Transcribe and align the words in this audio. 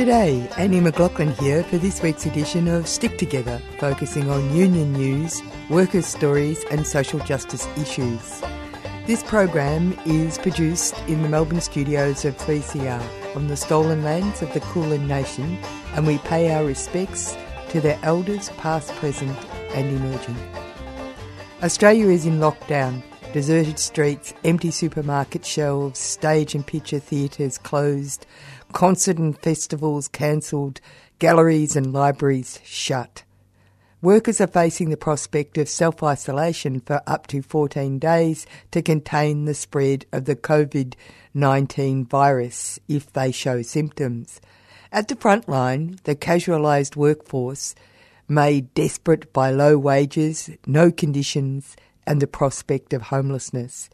G'day, 0.00 0.50
Annie 0.56 0.80
McLaughlin 0.80 1.32
here 1.32 1.62
for 1.62 1.76
this 1.76 2.00
week's 2.00 2.24
edition 2.24 2.68
of 2.68 2.88
Stick 2.88 3.18
Together, 3.18 3.60
focusing 3.78 4.30
on 4.30 4.56
union 4.56 4.94
news, 4.94 5.42
workers' 5.68 6.06
stories, 6.06 6.64
and 6.70 6.86
social 6.86 7.18
justice 7.18 7.68
issues. 7.76 8.40
This 9.06 9.22
program 9.22 9.94
is 10.06 10.38
produced 10.38 10.98
in 11.00 11.20
the 11.20 11.28
Melbourne 11.28 11.60
studios 11.60 12.24
of 12.24 12.34
3CR 12.38 13.36
on 13.36 13.48
the 13.48 13.58
stolen 13.58 14.02
lands 14.02 14.40
of 14.40 14.50
the 14.54 14.60
Kulin 14.60 15.06
Nation, 15.06 15.58
and 15.92 16.06
we 16.06 16.16
pay 16.16 16.50
our 16.50 16.64
respects 16.64 17.36
to 17.68 17.82
their 17.82 17.98
elders, 18.02 18.48
past, 18.56 18.94
present, 18.94 19.36
and 19.74 19.86
emerging. 19.86 20.36
Australia 21.62 22.06
is 22.06 22.24
in 22.24 22.38
lockdown. 22.38 23.02
Deserted 23.34 23.78
streets, 23.78 24.34
empty 24.42 24.72
supermarket 24.72 25.46
shelves, 25.46 26.00
stage 26.00 26.56
and 26.56 26.66
picture 26.66 26.98
theatres 26.98 27.58
closed, 27.58 28.26
concert 28.72 29.18
and 29.18 29.38
festivals 29.38 30.08
cancelled, 30.08 30.80
galleries 31.18 31.76
and 31.76 31.92
libraries 31.92 32.58
shut. 32.64 33.24
Workers 34.02 34.40
are 34.40 34.46
facing 34.46 34.88
the 34.88 34.96
prospect 34.96 35.58
of 35.58 35.68
self 35.68 36.02
isolation 36.02 36.80
for 36.80 37.02
up 37.06 37.26
to 37.26 37.42
14 37.42 37.98
days 37.98 38.46
to 38.70 38.80
contain 38.80 39.44
the 39.44 39.54
spread 39.54 40.06
of 40.10 40.24
the 40.24 40.36
COVID 40.36 40.94
19 41.34 42.06
virus 42.06 42.78
if 42.88 43.12
they 43.12 43.30
show 43.30 43.60
symptoms. 43.60 44.40
At 44.90 45.08
the 45.08 45.16
front 45.16 45.48
line, 45.48 45.98
the 46.04 46.16
casualised 46.16 46.96
workforce, 46.96 47.74
made 48.26 48.72
desperate 48.74 49.32
by 49.32 49.50
low 49.50 49.76
wages, 49.76 50.50
no 50.66 50.90
conditions, 50.90 51.76
and 52.06 52.22
the 52.22 52.26
prospect 52.26 52.92
of 52.92 53.02
homelessness. 53.02 53.90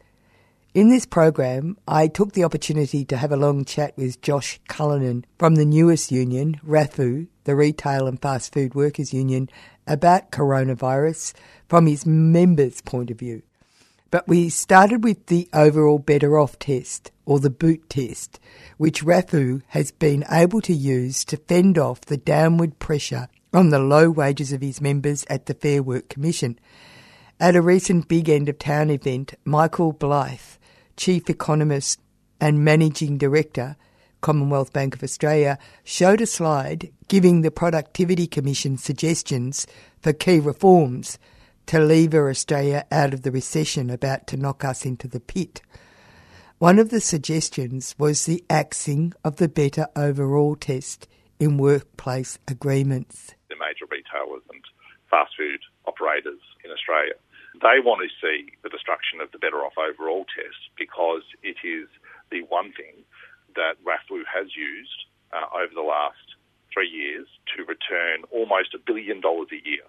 In 0.73 0.89
this 0.89 1.05
program, 1.05 1.77
I 1.87 2.07
took 2.07 2.33
the 2.33 2.43
opportunity 2.43 3.03
to 3.05 3.17
have 3.17 3.31
a 3.31 3.37
long 3.37 3.65
chat 3.65 3.97
with 3.97 4.21
Josh 4.21 4.59
Cullinan 4.67 5.25
from 5.39 5.55
the 5.55 5.65
newest 5.65 6.11
union, 6.11 6.59
RAFFWU, 6.63 7.27
the 7.45 7.55
Retail 7.55 8.05
and 8.05 8.21
Fast 8.21 8.53
Food 8.53 8.75
Workers 8.75 9.13
Union, 9.13 9.49
about 9.87 10.29
coronavirus 10.29 11.33
from 11.67 11.87
his 11.87 12.05
members' 12.05 12.81
point 12.81 13.09
of 13.09 13.17
view. 13.17 13.41
But 14.11 14.27
we 14.27 14.49
started 14.49 15.03
with 15.03 15.27
the 15.27 15.49
overall 15.51 15.99
better 15.99 16.37
off 16.37 16.59
test, 16.59 17.11
or 17.25 17.39
the 17.39 17.49
boot 17.49 17.89
test, 17.89 18.39
which 18.77 19.03
RAFFWU 19.03 19.63
has 19.69 19.91
been 19.91 20.25
able 20.29 20.61
to 20.61 20.73
use 20.73 21.25
to 21.25 21.37
fend 21.37 21.77
off 21.77 22.01
the 22.01 22.17
downward 22.17 22.77
pressure 22.77 23.29
on 23.53 23.69
the 23.69 23.79
low 23.79 24.09
wages 24.09 24.51
of 24.53 24.61
his 24.61 24.81
members 24.81 25.25
at 25.29 25.45
the 25.47 25.53
Fair 25.53 25.81
Work 25.81 26.09
Commission. 26.09 26.59
At 27.39 27.55
a 27.55 27.61
recent 27.61 28.07
big 28.07 28.29
end 28.29 28.49
of 28.49 28.57
town 28.57 28.89
event, 28.89 29.35
Michael 29.45 29.93
Blythe, 29.93 30.57
Chief 30.95 31.29
Economist 31.29 31.99
and 32.41 32.65
Managing 32.65 33.19
Director, 33.19 33.75
Commonwealth 34.21 34.73
Bank 34.73 34.95
of 34.95 35.03
Australia, 35.03 35.59
showed 35.83 36.19
a 36.19 36.25
slide 36.25 36.91
giving 37.07 37.41
the 37.41 37.51
Productivity 37.51 38.25
Commission 38.25 38.75
suggestions 38.75 39.67
for 40.01 40.13
key 40.13 40.39
reforms 40.39 41.19
to 41.67 41.79
lever 41.79 42.27
Australia 42.27 42.85
out 42.91 43.13
of 43.13 43.21
the 43.21 43.31
recession 43.31 43.91
about 43.91 44.25
to 44.27 44.37
knock 44.37 44.65
us 44.65 44.83
into 44.83 45.07
the 45.07 45.19
pit. 45.19 45.61
One 46.57 46.79
of 46.79 46.89
the 46.89 46.99
suggestions 46.99 47.93
was 47.99 48.25
the 48.25 48.43
axing 48.49 49.13
of 49.23 49.35
the 49.35 49.47
better 49.47 49.85
overall 49.95 50.55
test 50.55 51.07
in 51.39 51.59
workplace 51.59 52.39
agreements. 52.47 53.35
The 53.47 53.57
major 53.57 53.85
retailers 53.91 54.41
and 54.51 54.63
fast 55.09 55.33
food 55.37 55.59
operators 55.85 56.39
in 56.63 56.71
Australia 56.71 57.15
they 57.61 57.81
want 57.81 58.05
to 58.05 58.11
see 58.21 58.53
the 58.61 58.69
destruction 58.69 59.21
of 59.21 59.31
the 59.31 59.41
better 59.41 59.65
off 59.65 59.77
overall 59.77 60.25
test 60.29 60.59
because 60.77 61.25
it 61.41 61.57
is 61.65 61.89
the 62.29 62.45
one 62.49 62.73
thing 62.73 63.01
that 63.55 63.81
RAFFWU 63.81 64.21
has 64.29 64.53
used 64.53 65.09
uh, 65.33 65.49
over 65.55 65.73
the 65.73 65.85
last 65.85 66.37
three 66.73 66.89
years 66.89 67.25
to 67.55 67.65
return 67.65 68.27
almost 68.29 68.77
a 68.77 68.83
billion 68.83 69.21
dollars 69.21 69.49
a 69.49 69.61
year 69.65 69.85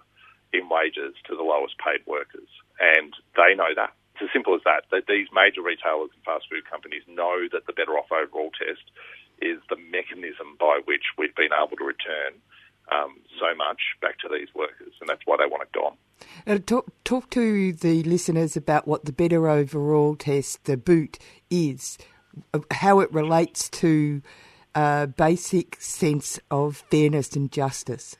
in 0.53 0.65
wages 0.69 1.13
to 1.29 1.37
the 1.37 1.45
lowest 1.45 1.77
paid 1.77 2.01
workers. 2.09 2.49
And 2.81 3.13
they 3.37 3.53
know 3.53 3.69
that. 3.75 3.93
It's 4.17 4.25
as 4.25 4.33
simple 4.33 4.55
as 4.55 4.65
that, 4.65 4.89
that 4.89 5.05
these 5.05 5.29
major 5.29 5.61
retailers 5.61 6.09
and 6.11 6.23
fast 6.25 6.49
food 6.49 6.65
companies 6.65 7.05
know 7.05 7.45
that 7.53 7.69
the 7.69 7.77
better 7.77 7.93
off 7.95 8.09
overall 8.09 8.49
test 8.57 8.83
is 9.39 9.61
the 9.69 9.77
mechanism 9.77 10.57
by 10.59 10.81
which 10.83 11.13
we've 11.15 11.35
been 11.37 11.53
able 11.53 11.77
to 11.77 11.85
return 11.85 12.41
um, 12.91 13.15
so 13.39 13.55
much 13.55 13.81
back 14.01 14.19
to 14.19 14.29
these 14.31 14.47
workers, 14.53 14.93
and 14.99 15.09
that's 15.09 15.21
why 15.25 15.37
they 15.37 15.45
want 15.45 15.63
it 15.63 15.71
gone. 15.71 15.97
Uh, 16.45 16.59
talk, 16.59 16.87
talk 17.03 17.29
to 17.31 17.73
the 17.73 18.03
listeners 18.03 18.57
about 18.57 18.87
what 18.87 19.05
the 19.05 19.11
better 19.11 19.47
overall 19.47 20.15
test, 20.15 20.65
the 20.65 20.77
boot, 20.77 21.17
is, 21.49 21.97
uh, 22.53 22.59
how 22.71 22.99
it 22.99 23.11
relates 23.13 23.69
to 23.69 24.21
a 24.75 25.07
basic 25.07 25.81
sense 25.81 26.39
of 26.51 26.83
fairness 26.91 27.35
and 27.35 27.51
justice. 27.51 28.17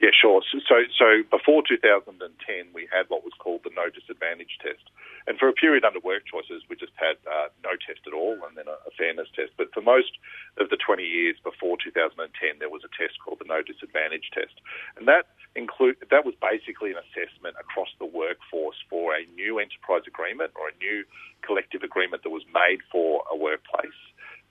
Yeah, 0.00 0.10
sure. 0.20 0.42
So, 0.52 0.58
so, 0.68 0.74
so 0.98 1.22
before 1.30 1.62
2010, 1.66 2.74
we 2.74 2.88
had 2.92 3.06
what 3.08 3.24
was 3.24 3.32
called 3.38 3.62
the 3.64 3.70
no 3.74 3.88
disadvantage 3.88 4.58
test. 4.62 4.82
And 5.26 5.38
for 5.38 5.48
a 5.48 5.56
period 5.56 5.84
under 5.84 6.00
work 6.04 6.28
choices, 6.28 6.62
we 6.68 6.76
just 6.76 6.92
had 7.00 7.16
uh, 7.24 7.48
no 7.64 7.72
test 7.80 8.04
at 8.04 8.12
all 8.12 8.36
and 8.44 8.56
then 8.56 8.68
a, 8.68 8.76
a, 8.84 8.92
fairness 8.92 9.28
test. 9.32 9.56
But 9.56 9.72
for 9.72 9.80
most 9.80 10.20
of 10.60 10.68
the 10.68 10.76
20 10.76 11.02
years 11.02 11.36
before 11.40 11.80
2010, 11.80 12.28
there 12.60 12.68
was 12.68 12.84
a 12.84 12.92
test 12.92 13.16
called 13.24 13.40
the 13.40 13.48
no 13.48 13.64
disadvantage 13.64 14.28
test. 14.36 14.60
And 15.00 15.08
that 15.08 15.32
include 15.56 15.96
that 16.10 16.28
was 16.28 16.34
basically 16.44 16.92
an 16.92 17.00
assessment 17.00 17.56
across 17.56 17.88
the 17.96 18.04
workforce 18.04 18.76
for 18.90 19.16
a 19.16 19.24
new 19.32 19.58
enterprise 19.58 20.04
agreement 20.06 20.52
or 20.60 20.68
a 20.68 20.76
new 20.76 21.08
collective 21.40 21.82
agreement 21.82 22.22
that 22.24 22.34
was 22.34 22.44
made 22.52 22.84
for 22.92 23.24
a 23.32 23.36
workplace, 23.36 23.96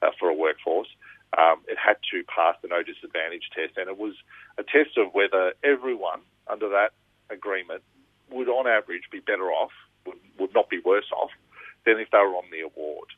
uh, 0.01 0.09
for 0.17 0.29
a 0.29 0.35
workforce. 0.35 0.89
Um, 1.37 1.65
it 1.67 1.77
had 1.77 1.97
to 2.13 2.21
pass 2.29 2.57
the 2.61 2.69
no 2.69 2.81
disadvantage 2.81 3.49
test, 3.53 3.77
and 3.77 3.89
it 3.89 3.97
was 3.97 4.13
a 4.57 4.63
test 4.63 4.97
of 4.97 5.13
whether 5.13 5.53
everyone 5.63 6.21
under 6.47 6.69
that 6.69 6.93
agreement 7.29 7.81
would, 8.29 8.49
on 8.49 8.67
average, 8.67 9.09
be 9.11 9.19
better 9.19 9.49
off 9.49 9.73
would, 10.05 10.19
would 10.39 10.53
not 10.53 10.69
be 10.69 10.79
worse 10.83 11.09
off 11.11 11.31
than 11.85 11.99
if 11.99 12.11
they 12.11 12.19
were 12.19 12.39
on 12.39 12.49
the 12.51 12.61
award. 12.61 13.09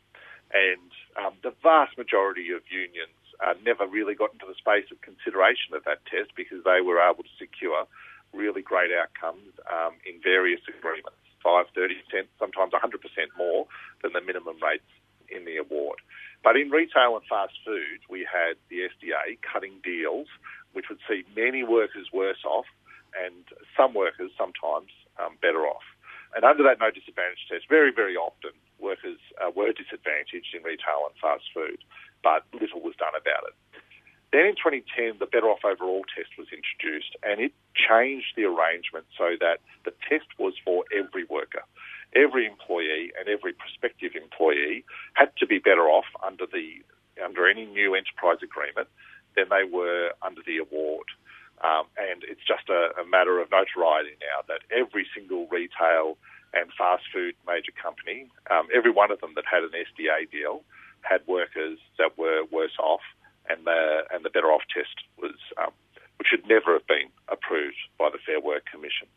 And 0.54 0.92
um, 1.20 1.34
the 1.44 1.54
vast 1.64 1.98
majority 1.98 2.52
of 2.52 2.62
unions 2.70 3.18
uh, 3.44 3.54
never 3.66 3.86
really 3.86 4.16
got 4.16 4.34
into 4.34 4.46
the 4.46 4.56
space 4.56 4.88
of 4.92 5.02
consideration 5.02 5.74
of 5.76 5.84
that 5.86 6.06
test 6.06 6.32
because 6.36 6.64
they 6.64 6.80
were 6.82 7.02
able 7.02 7.24
to 7.24 7.36
secure 7.38 7.86
really 8.34 8.62
great 8.62 8.92
outcomes 8.92 9.52
um, 9.72 9.96
in 10.06 10.22
various 10.22 10.62
agreements 10.68 11.20
5 11.44 11.68
30%, 11.78 12.26
sometimes 12.40 12.74
100% 12.74 12.82
more 13.38 13.68
than 14.02 14.14
the 14.14 14.22
minimum 14.22 14.58
rates 14.62 14.90
in 15.30 15.46
the 15.46 15.58
award. 15.58 16.00
But 16.44 16.58
in 16.58 16.70
retail 16.70 17.18
and 17.18 17.26
fast 17.30 17.54
food, 17.66 18.02
we 18.10 18.26
had 18.26 18.58
the 18.70 18.90
SDA 18.90 19.38
cutting 19.42 19.78
deals, 19.84 20.28
which 20.74 20.86
would 20.90 21.00
see 21.08 21.24
many 21.36 21.64
workers 21.64 22.10
worse 22.14 22.44
off 22.46 22.66
and 23.14 23.46
some 23.78 23.94
workers 23.94 24.32
sometimes 24.38 24.92
um, 25.22 25.38
better 25.42 25.66
off. 25.66 25.86
And 26.36 26.44
under 26.44 26.64
that 26.64 26.80
no 26.80 26.92
disadvantage 26.92 27.48
test, 27.50 27.66
very, 27.70 27.92
very 27.96 28.16
often 28.16 28.52
workers 28.78 29.20
uh, 29.40 29.52
were 29.56 29.72
disadvantaged 29.72 30.52
in 30.54 30.64
retail 30.64 31.08
and 31.08 31.16
fast 31.18 31.48
food, 31.56 31.80
but 32.22 32.44
little 32.52 32.82
was 32.84 32.94
done 33.00 33.16
about 33.16 33.48
it. 33.48 33.56
Then 34.36 34.52
in 34.52 34.60
2010, 34.60 35.24
the 35.24 35.32
Better 35.32 35.48
Off 35.48 35.64
Overall 35.64 36.04
test 36.12 36.36
was 36.38 36.52
introduced, 36.52 37.16
and 37.24 37.40
it 37.40 37.56
changed 37.72 38.36
the 38.36 38.44
arrangement 38.44 39.08
so 39.16 39.40
that 39.40 39.64
the 39.88 39.96
test 40.04 40.28
was 40.38 40.54
for 40.60 40.84
every 40.92 41.24
worker. 41.24 41.64
Every 42.12 42.46
employee 42.46 43.16
and 43.18 43.30
every 43.32 43.54
prospective 43.54 44.12
employee 44.12 44.84
had 45.14 45.32
to 45.40 45.48
be 45.48 45.60
better 45.60 45.88
off 45.88 46.12
under 46.20 46.46
the 46.46 46.84
under 47.24 47.48
any 47.48 47.66
new 47.66 47.96
enterprise 47.96 48.44
agreement 48.44 48.90
than 49.36 49.48
they 49.50 49.64
were 49.64 50.12
under 50.22 50.42
the 50.46 50.58
award. 50.58 51.08
Um, 51.66 51.90
and 51.98 52.22
it's 52.22 52.46
just 52.46 52.70
a, 52.70 52.94
a, 53.02 53.06
matter 53.08 53.42
of 53.42 53.50
notoriety 53.50 54.14
now 54.22 54.46
that 54.46 54.62
every 54.70 55.08
single 55.16 55.48
retail 55.50 56.18
and 56.54 56.70
fast 56.78 57.04
food 57.12 57.34
major 57.48 57.74
company, 57.74 58.30
um, 58.54 58.68
every 58.70 58.92
one 58.92 59.10
of 59.10 59.20
them 59.20 59.34
that 59.34 59.50
had 59.50 59.64
an 59.64 59.74
SDA 59.74 60.30
deal, 60.30 60.62
had 61.02 61.26
workers 61.26 61.80
that 61.98 62.18
were 62.22 62.46
worse 62.52 62.78
off, 62.78 63.02
and 63.50 63.66
the 63.66 64.06
and 64.14 64.24
the 64.24 64.30
better 64.30 64.54
off 64.54 64.62
test 64.70 64.94
was, 65.18 65.34
um, 65.58 65.74
which 66.18 66.28
should 66.30 66.46
never 66.46 66.74
have 66.74 66.86
been 66.86 67.10
approved 67.30 67.82
by 67.98 68.10
the 68.14 68.22
Fair 68.22 68.40
Work 68.40 68.70
Commission. 68.70 69.08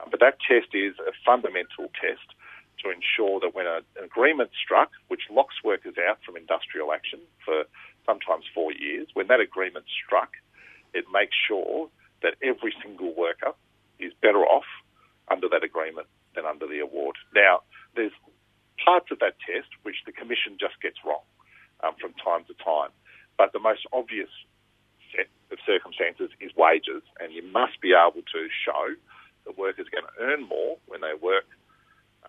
Um, 0.00 0.08
but 0.10 0.20
that 0.20 0.40
test 0.40 0.72
is 0.72 0.96
a 1.04 1.12
fundamental 1.26 1.92
test 2.00 2.24
to 2.84 2.88
ensure 2.88 3.40
that 3.40 3.52
when 3.52 3.66
a, 3.66 3.84
an 4.00 4.04
agreement 4.04 4.50
struck, 4.56 4.92
which 5.08 5.28
locks 5.28 5.60
workers 5.62 5.96
out 6.08 6.24
from 6.24 6.36
industrial 6.36 6.92
action 6.92 7.20
for 7.44 7.64
sometimes 8.06 8.44
four 8.54 8.72
years, 8.72 9.08
when 9.12 9.26
that 9.28 9.40
agreement 9.40 9.84
struck 9.92 10.32
it 10.94 11.04
makes 11.12 11.36
sure 11.36 11.90
that 12.22 12.34
every 12.42 12.74
single 12.82 13.14
worker 13.14 13.52
is 13.98 14.12
better 14.22 14.44
off 14.44 14.66
under 15.30 15.48
that 15.48 15.64
agreement 15.64 16.06
than 16.34 16.44
under 16.44 16.66
the 16.66 16.80
award. 16.80 17.16
Now, 17.34 17.62
there's 17.94 18.12
parts 18.84 19.10
of 19.10 19.18
that 19.18 19.34
test 19.42 19.68
which 19.82 19.96
the 20.06 20.12
Commission 20.12 20.56
just 20.58 20.80
gets 20.80 20.98
wrong 21.04 21.22
um, 21.82 21.94
from 22.00 22.12
time 22.14 22.44
to 22.46 22.54
time, 22.62 22.90
but 23.36 23.52
the 23.52 23.58
most 23.58 23.86
obvious 23.92 24.30
set 25.14 25.28
of 25.50 25.58
circumstances 25.66 26.30
is 26.40 26.52
wages, 26.56 27.02
and 27.20 27.32
you 27.32 27.42
must 27.42 27.80
be 27.80 27.92
able 27.94 28.22
to 28.22 28.48
show 28.64 28.94
that 29.46 29.58
workers 29.58 29.86
are 29.88 29.94
going 29.94 30.08
to 30.08 30.18
earn 30.20 30.46
more 30.46 30.76
when 30.86 31.00
they 31.00 31.14
work 31.20 31.46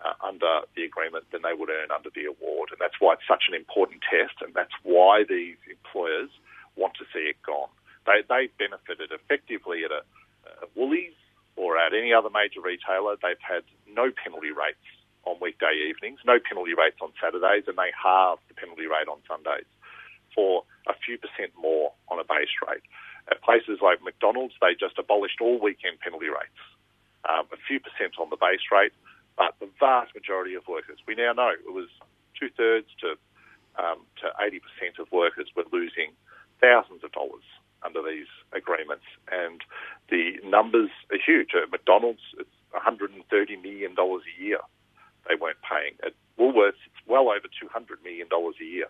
uh, 0.00 0.14
under 0.24 0.64
the 0.76 0.84
agreement 0.84 1.24
than 1.30 1.42
they 1.42 1.52
would 1.52 1.68
earn 1.68 1.90
under 1.90 2.10
the 2.14 2.24
award, 2.24 2.70
and 2.72 2.80
that's 2.80 2.96
why 2.98 3.12
it's 3.14 3.28
such 3.28 3.44
an 3.48 3.54
important 3.54 4.00
test, 4.00 4.34
and 4.40 4.54
that's 4.54 4.74
why 4.82 5.24
these 5.28 5.56
employers 5.68 6.30
want 6.76 6.94
to 6.94 7.04
see 7.12 7.28
it 7.28 7.36
gone. 7.44 7.68
They, 8.06 8.24
they 8.28 8.48
benefited 8.58 9.12
effectively 9.12 9.84
at 9.84 9.92
a, 9.92 10.02
a 10.64 10.66
Woolies 10.74 11.16
or 11.56 11.76
at 11.78 11.92
any 11.92 12.12
other 12.12 12.30
major 12.30 12.60
retailer. 12.60 13.16
They've 13.20 13.40
had 13.40 13.64
no 13.84 14.10
penalty 14.10 14.52
rates 14.52 14.82
on 15.24 15.36
weekday 15.40 15.76
evenings, 15.88 16.20
no 16.24 16.40
penalty 16.40 16.72
rates 16.72 16.96
on 17.02 17.12
Saturdays, 17.20 17.68
and 17.68 17.76
they 17.76 17.92
halved 17.92 18.42
the 18.48 18.56
penalty 18.56 18.88
rate 18.88 19.08
on 19.08 19.20
Sundays 19.28 19.68
for 20.34 20.64
a 20.88 20.94
few 21.04 21.18
percent 21.18 21.52
more 21.58 21.92
on 22.08 22.18
a 22.18 22.24
base 22.24 22.52
rate. 22.64 22.84
At 23.28 23.42
places 23.44 23.84
like 23.84 24.02
McDonald's, 24.02 24.54
they 24.60 24.72
just 24.72 24.96
abolished 24.98 25.40
all 25.40 25.60
weekend 25.60 26.00
penalty 26.00 26.32
rates, 26.32 26.60
um, 27.28 27.44
a 27.52 27.60
few 27.68 27.78
percent 27.78 28.16
on 28.16 28.30
the 28.30 28.40
base 28.40 28.64
rate, 28.72 28.96
but 29.36 29.54
the 29.60 29.68
vast 29.78 30.14
majority 30.14 30.54
of 30.54 30.66
workers, 30.66 30.98
we 31.06 31.14
now 31.14 31.32
know 31.36 31.52
it 31.52 31.72
was 31.72 31.88
two 32.38 32.48
thirds 32.56 32.88
to 33.04 33.20
um, 33.78 34.02
to 34.20 34.26
80% 34.34 34.98
of 34.98 35.10
workers 35.12 35.46
were 35.54 35.64
losing 35.72 36.10
thousands 36.60 37.04
of 37.04 37.12
dollars 37.12 37.46
under 37.84 38.02
these 38.02 38.28
agreements, 38.52 39.04
and 39.30 39.62
the 40.10 40.38
numbers 40.44 40.90
are 41.10 41.18
huge. 41.24 41.50
At 41.54 41.70
McDonald's, 41.70 42.22
it's 42.38 42.50
130 42.72 43.56
million 43.56 43.94
dollars 43.94 44.22
a 44.26 44.42
year 44.42 44.58
they 45.28 45.34
weren't 45.36 45.58
paying. 45.62 45.94
At 46.04 46.12
Woolworths, 46.38 46.80
it's 46.86 47.06
well 47.06 47.28
over 47.28 47.46
$200 47.46 48.02
million 48.04 48.28
a 48.32 48.64
year. 48.64 48.86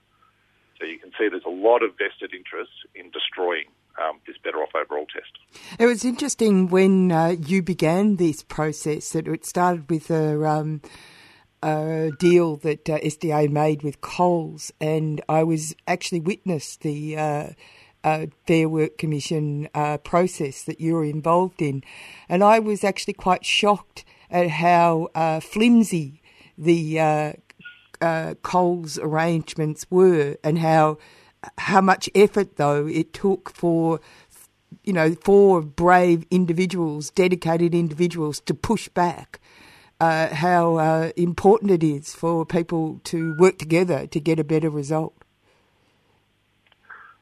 So 0.79 0.87
you 0.87 0.99
can 0.99 1.11
see 1.11 1.29
there's 1.29 1.45
a 1.45 1.51
lot 1.51 1.83
of 1.83 1.91
vested 1.99 2.35
interest 2.35 2.71
in 2.95 3.11
destroying 3.11 3.67
um, 4.03 4.21
this 4.27 4.37
Better 4.43 4.59
Off 4.59 4.71
Overall 4.75 5.07
test. 5.07 5.31
It 5.79 5.87
was 5.87 6.05
interesting 6.05 6.69
when 6.69 7.13
uh, 7.13 7.37
you 7.39 7.63
began 7.63 8.17
this 8.17 8.43
process 8.43 9.11
that 9.11 9.29
it 9.29 9.45
started 9.45 9.91
with 9.91 10.11
a, 10.11 10.43
um, 10.49 10.81
a 11.63 12.13
deal 12.19 12.57
that 12.59 12.89
uh, 12.89 12.99
SDA 13.01 13.51
made 13.51 13.83
with 13.83 14.01
Coles, 14.01 14.73
and 14.81 15.21
I 15.29 15.43
was 15.43 15.75
actually 15.87 16.21
witness 16.21 16.77
the 16.77 17.19
uh, 17.19 17.47
uh, 18.05 18.26
Fair 18.47 18.69
Work 18.69 18.99
Commission 18.99 19.69
uh, 19.75 19.99
process 19.99 20.62
that 20.64 20.81
you 20.81 20.94
were 20.94 21.05
involved 21.05 21.61
in, 21.61 21.82
and 22.29 22.43
I 22.43 22.58
was 22.58 22.85
actually 22.85 23.14
quite 23.14 23.44
shocked 23.44 24.05
at 24.31 24.49
how 24.49 25.08
uh, 25.14 25.41
flimsy 25.41 26.23
the 26.56 27.00
uh, 27.00 27.32
uh, 28.00 28.35
Coles 28.43 28.99
arrangements 28.99 29.87
were, 29.91 30.37
and 30.43 30.58
how 30.58 30.99
how 31.58 31.81
much 31.81 32.08
effort 32.14 32.56
though 32.56 32.87
it 32.87 33.12
took 33.12 33.50
for 33.50 34.00
you 34.85 34.93
know 34.93 35.14
four 35.14 35.62
brave 35.62 36.25
individuals, 36.31 37.11
dedicated 37.11 37.75
individuals, 37.75 38.41
to 38.41 38.55
push 38.55 38.88
back. 38.88 39.41
Uh, 40.00 40.35
how 40.35 40.79
important 41.14 41.70
it 41.70 41.82
is 41.82 42.14
for 42.14 42.46
people 42.46 43.03
to 43.05 43.37
work 43.37 43.58
together 43.58 44.06
to 44.06 44.19
get 44.19 44.38
a 44.38 44.44
better 44.44 44.70
result. 44.70 45.19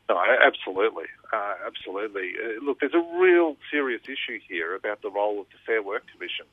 No, 0.09 0.19
absolutely, 0.43 1.05
uh, 1.33 1.55
absolutely. 1.67 2.33
Uh, 2.43 2.65
look, 2.65 2.81
there's 2.81 2.95
a 2.95 3.19
real 3.21 3.57
serious 3.71 4.03
issue 4.05 4.41
here 4.49 4.75
about 4.75 5.03
the 5.03 5.11
role 5.11 5.41
of 5.41 5.47
the 5.51 5.59
Fair 5.67 5.83
Work 5.83 6.05
Commission 6.11 6.47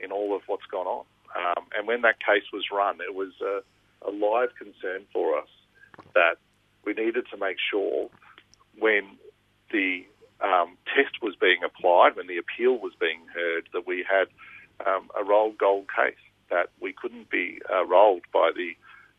in 0.00 0.12
all 0.12 0.34
of 0.34 0.42
what's 0.46 0.64
gone 0.70 0.86
on. 0.86 1.04
Um, 1.36 1.66
and 1.76 1.86
when 1.86 2.02
that 2.02 2.18
case 2.20 2.44
was 2.52 2.64
run, 2.72 2.98
it 3.00 3.14
was 3.14 3.32
a, 3.42 3.60
a 4.08 4.10
live 4.10 4.50
concern 4.56 5.04
for 5.12 5.36
us 5.38 5.48
that 6.14 6.36
we 6.84 6.94
needed 6.94 7.26
to 7.32 7.36
make 7.36 7.58
sure 7.70 8.08
when 8.78 9.18
the 9.72 10.04
um, 10.40 10.76
test 10.94 11.20
was 11.20 11.34
being 11.36 11.58
applied, 11.64 12.16
when 12.16 12.26
the 12.28 12.38
appeal 12.38 12.78
was 12.78 12.92
being 12.98 13.20
heard, 13.34 13.68
that 13.74 13.86
we 13.86 14.04
had 14.08 14.28
um, 14.86 15.10
a 15.18 15.24
rolled 15.24 15.58
gold 15.58 15.86
case, 15.94 16.14
that 16.50 16.70
we 16.80 16.94
couldn't 16.94 17.28
be 17.28 17.58
uh, 17.72 17.84
rolled 17.84 18.22
by 18.32 18.50
the 18.54 18.72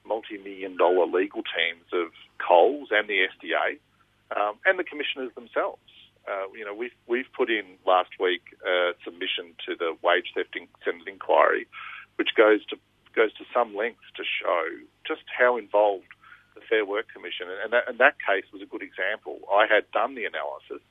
multi-million 0.07 0.77
dollar 0.77 1.06
legal 1.06 1.44
teams 1.44 1.86
of 1.94 2.12
Coles 2.39 2.89
and 2.92 3.07
the 3.07 3.27
SDA 3.27 3.77
um, 4.36 4.56
and 4.65 4.80
the 4.80 4.83
commissioners 4.83 5.33
themselves. 5.36 5.81
Uh, 6.27 6.51
you 6.51 6.65
know, 6.65 6.74
we've, 6.74 6.95
we've 7.07 7.31
put 7.36 7.50
in 7.50 7.80
last 7.86 8.12
week 8.19 8.44
a 8.65 8.92
submission 9.04 9.56
to 9.65 9.75
the 9.75 9.95
wage 10.04 10.31
theft 10.36 10.57
Senate 10.83 11.07
inquiry, 11.07 11.68
which 12.15 12.36
goes 12.36 12.65
to 12.68 12.75
goes 13.15 13.33
to 13.33 13.45
some 13.50 13.74
lengths 13.74 14.06
to 14.13 14.21
show 14.21 14.62
just 15.07 15.25
how 15.25 15.57
involved 15.57 16.06
the 16.53 16.62
Fair 16.69 16.86
Work 16.86 17.10
Commission, 17.10 17.50
and 17.50 17.74
that, 17.74 17.89
and 17.89 17.98
that 17.98 18.21
case 18.21 18.45
was 18.53 18.62
a 18.62 18.69
good 18.69 18.86
example. 18.86 19.42
I 19.50 19.65
had 19.65 19.89
done 19.89 20.13
the 20.13 20.25
analysis, 20.25 20.86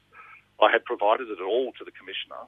I 0.59 0.73
had 0.73 0.85
provided 0.85 1.31
it 1.31 1.39
all 1.39 1.71
to 1.79 1.85
the 1.85 1.95
commissioner, 1.95 2.43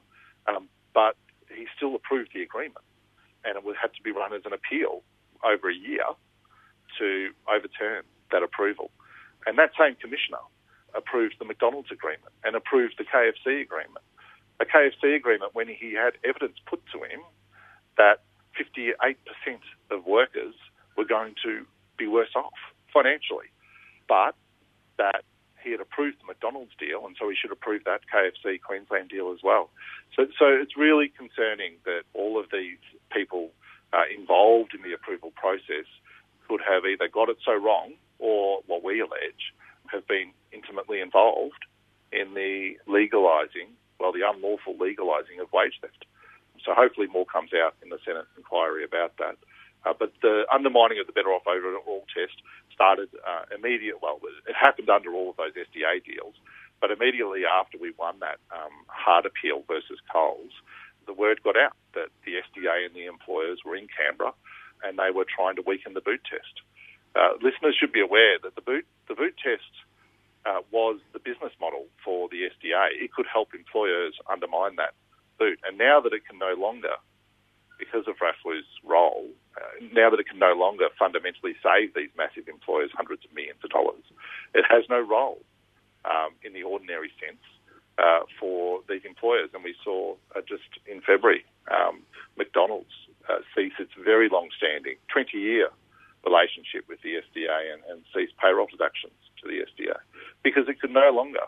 um, 0.51 0.67
but 0.93 1.15
he 1.47 1.63
still 1.75 1.95
approved 1.95 2.31
the 2.35 2.43
agreement, 2.43 2.83
and 3.45 3.55
it 3.55 3.63
had 3.79 3.93
to 3.95 4.03
be 4.03 4.11
run 4.11 4.33
as 4.33 4.43
an 4.43 4.51
appeal 4.51 4.99
over 5.43 5.69
a 5.69 5.75
year 5.75 6.03
to 6.99 7.31
overturn 7.47 8.03
that 8.31 8.43
approval. 8.43 8.91
And 9.45 9.57
that 9.57 9.71
same 9.79 9.95
commissioner 9.95 10.43
approved 10.95 11.35
the 11.39 11.45
McDonald's 11.45 11.91
agreement 11.91 12.33
and 12.43 12.55
approved 12.55 12.95
the 12.97 13.05
KFC 13.05 13.61
agreement. 13.61 14.03
A 14.59 14.65
KFC 14.65 15.15
agreement 15.15 15.55
when 15.55 15.67
he 15.67 15.93
had 15.93 16.13
evidence 16.27 16.57
put 16.65 16.81
to 16.91 16.99
him 17.03 17.21
that 17.97 18.21
58% 18.59 19.15
of 19.91 20.05
workers 20.05 20.55
were 20.97 21.05
going 21.05 21.35
to 21.43 21.65
be 21.97 22.07
worse 22.07 22.35
off 22.35 22.53
financially, 22.93 23.47
but 24.07 24.35
that 24.97 25.23
he 25.63 25.71
had 25.71 25.79
approved 25.79 26.19
the 26.21 26.25
McDonald's 26.25 26.71
deal, 26.79 27.05
and 27.05 27.15
so 27.19 27.29
he 27.29 27.35
should 27.35 27.51
approve 27.51 27.83
that 27.85 28.01
KFC 28.13 28.61
Queensland 28.61 29.09
deal 29.09 29.31
as 29.31 29.39
well. 29.43 29.69
So, 30.15 30.27
so 30.37 30.47
it's 30.47 30.77
really 30.77 31.09
concerning 31.09 31.75
that 31.85 32.03
all 32.13 32.39
of 32.39 32.47
these 32.51 32.79
people 33.11 33.51
uh, 33.93 34.07
involved 34.15 34.73
in 34.73 34.81
the 34.81 34.93
approval 34.93 35.31
process 35.35 35.87
could 36.49 36.61
have 36.67 36.83
either 36.83 37.07
got 37.07 37.29
it 37.29 37.37
so 37.45 37.53
wrong 37.53 37.93
or, 38.17 38.59
what 38.65 38.83
we 38.83 38.99
allege, 38.99 39.53
have 39.87 40.05
been 40.07 40.33
intimately 40.51 40.99
involved 40.99 41.63
in 42.11 42.33
the 42.33 42.73
legalising, 42.89 43.69
well, 43.99 44.11
the 44.11 44.25
unlawful 44.25 44.73
legalising 44.73 45.39
of 45.39 45.53
wage 45.53 45.77
theft. 45.79 46.05
So 46.65 46.73
hopefully 46.73 47.07
more 47.07 47.25
comes 47.25 47.51
out 47.53 47.75
in 47.81 47.89
the 47.89 47.99
Senate 48.03 48.25
inquiry 48.35 48.83
about 48.83 49.15
that. 49.17 49.37
Uh, 49.85 49.93
but 49.97 50.11
the 50.21 50.43
undermining 50.51 50.99
of 50.99 51.07
the 51.07 51.13
Better 51.13 51.29
Off 51.29 51.47
Overall 51.47 52.03
test 52.11 52.35
started 52.73 53.07
uh, 53.23 53.47
immediately. 53.55 54.01
Well, 54.01 54.19
it 54.25 54.55
happened 54.57 54.89
under 54.89 55.13
all 55.13 55.29
of 55.29 55.37
those 55.37 55.55
SDA 55.55 56.03
deals, 56.03 56.35
but 56.81 56.91
immediately 56.91 57.43
after 57.47 57.77
we 57.77 57.93
won 57.97 58.19
that 58.19 58.43
um, 58.51 58.73
hard 58.87 59.25
appeal 59.25 59.63
versus 59.67 59.99
Coles, 60.11 60.51
the 61.07 61.13
word 61.13 61.39
got 61.43 61.55
out 61.55 61.77
that 61.95 62.09
the 62.25 62.43
SDA 62.43 62.87
and 62.87 62.95
the 62.95 63.05
employers 63.05 63.59
were 63.63 63.75
in 63.75 63.87
Canberra 63.87 64.33
and 64.83 64.97
they 64.97 65.11
were 65.13 65.25
trying 65.25 65.55
to 65.55 65.63
weaken 65.65 65.93
the 65.93 66.01
boot 66.01 66.21
test. 66.29 66.61
Uh, 67.15 67.33
listeners 67.41 67.75
should 67.79 67.91
be 67.91 68.01
aware 68.01 68.37
that 68.43 68.55
the 68.55 68.61
boot 68.61 68.85
the 69.07 69.15
boot 69.15 69.35
test 69.41 69.73
uh, 70.45 70.61
was 70.71 70.99
the 71.13 71.19
business 71.19 71.51
model 71.59 71.85
for 72.03 72.29
the 72.29 72.47
SDA. 72.47 72.93
It 72.93 73.11
could 73.11 73.25
help 73.31 73.53
employers 73.53 74.13
undermine 74.31 74.75
that 74.77 74.93
boot, 75.37 75.59
and 75.67 75.77
now 75.77 75.99
that 75.99 76.13
it 76.13 76.25
can 76.27 76.37
no 76.37 76.53
longer, 76.53 76.95
because 77.79 78.07
of 78.07 78.15
RAFFWU's 78.19 78.67
role, 78.83 79.27
uh, 79.57 79.85
now 79.93 80.09
that 80.09 80.19
it 80.19 80.27
can 80.27 80.39
no 80.39 80.53
longer 80.53 80.87
fundamentally 80.97 81.55
save 81.63 81.93
these 81.95 82.09
massive 82.17 82.47
employers 82.47 82.91
hundreds 82.93 83.25
of 83.25 83.33
millions 83.33 83.59
of 83.63 83.71
dollars, 83.71 84.03
it 84.53 84.65
has 84.69 84.83
no 84.89 84.99
role 84.99 85.41
um, 86.05 86.31
in 86.43 86.53
the 86.53 86.63
ordinary 86.63 87.11
sense 87.19 87.41
uh, 87.97 88.23
for 88.39 88.79
these 88.87 89.01
employers. 89.05 89.49
And 89.53 89.63
we 89.63 89.75
saw 89.83 90.15
uh, 90.35 90.41
just 90.47 90.67
in 90.85 91.01
February, 91.01 91.43
um, 91.71 92.01
McDonald's 92.37 92.93
uh, 93.29 93.39
cease 93.55 93.73
its 93.79 93.91
very 94.03 94.29
long-standing 94.29 94.95
20-year 95.15 95.69
relationship 96.25 96.83
with 96.87 97.01
the 97.01 97.21
SDA 97.23 97.73
and, 97.73 97.81
and 97.89 98.01
cease 98.13 98.29
payroll 98.41 98.67
deductions 98.67 99.13
to 99.41 99.47
the 99.47 99.63
SDA 99.63 99.97
because 100.43 100.67
it 100.67 100.79
could 100.81 100.91
no 100.91 101.11
longer 101.13 101.45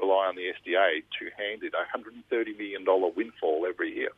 rely 0.00 0.26
on 0.26 0.36
the 0.36 0.42
SDA 0.42 1.02
to 1.18 1.24
hand 1.36 1.62
it 1.62 1.72
a 1.74 1.84
$130 1.96 2.56
million 2.56 2.84
windfall 3.16 3.66
every 3.68 3.94
year. 3.94 4.10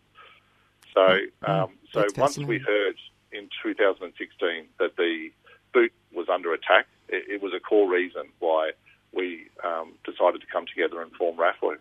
So, 0.92 1.00
mm-hmm. 1.00 1.50
um, 1.50 1.70
so 1.92 2.04
once 2.16 2.38
we 2.38 2.58
heard 2.58 2.96
in 3.32 3.48
2016 3.62 4.66
that 4.78 4.96
the 4.96 5.30
boot 5.72 5.92
was 6.12 6.28
under 6.28 6.52
attack, 6.52 6.86
it, 7.08 7.24
it 7.28 7.42
was 7.42 7.52
a 7.54 7.60
core 7.60 7.90
reason 7.90 8.24
why 8.38 8.70
we 9.12 9.46
um, 9.64 9.92
decided 10.04 10.40
to 10.40 10.46
come 10.52 10.66
together 10.66 11.02
and 11.02 11.12
form 11.12 11.36
RAFFWU. 11.36 11.76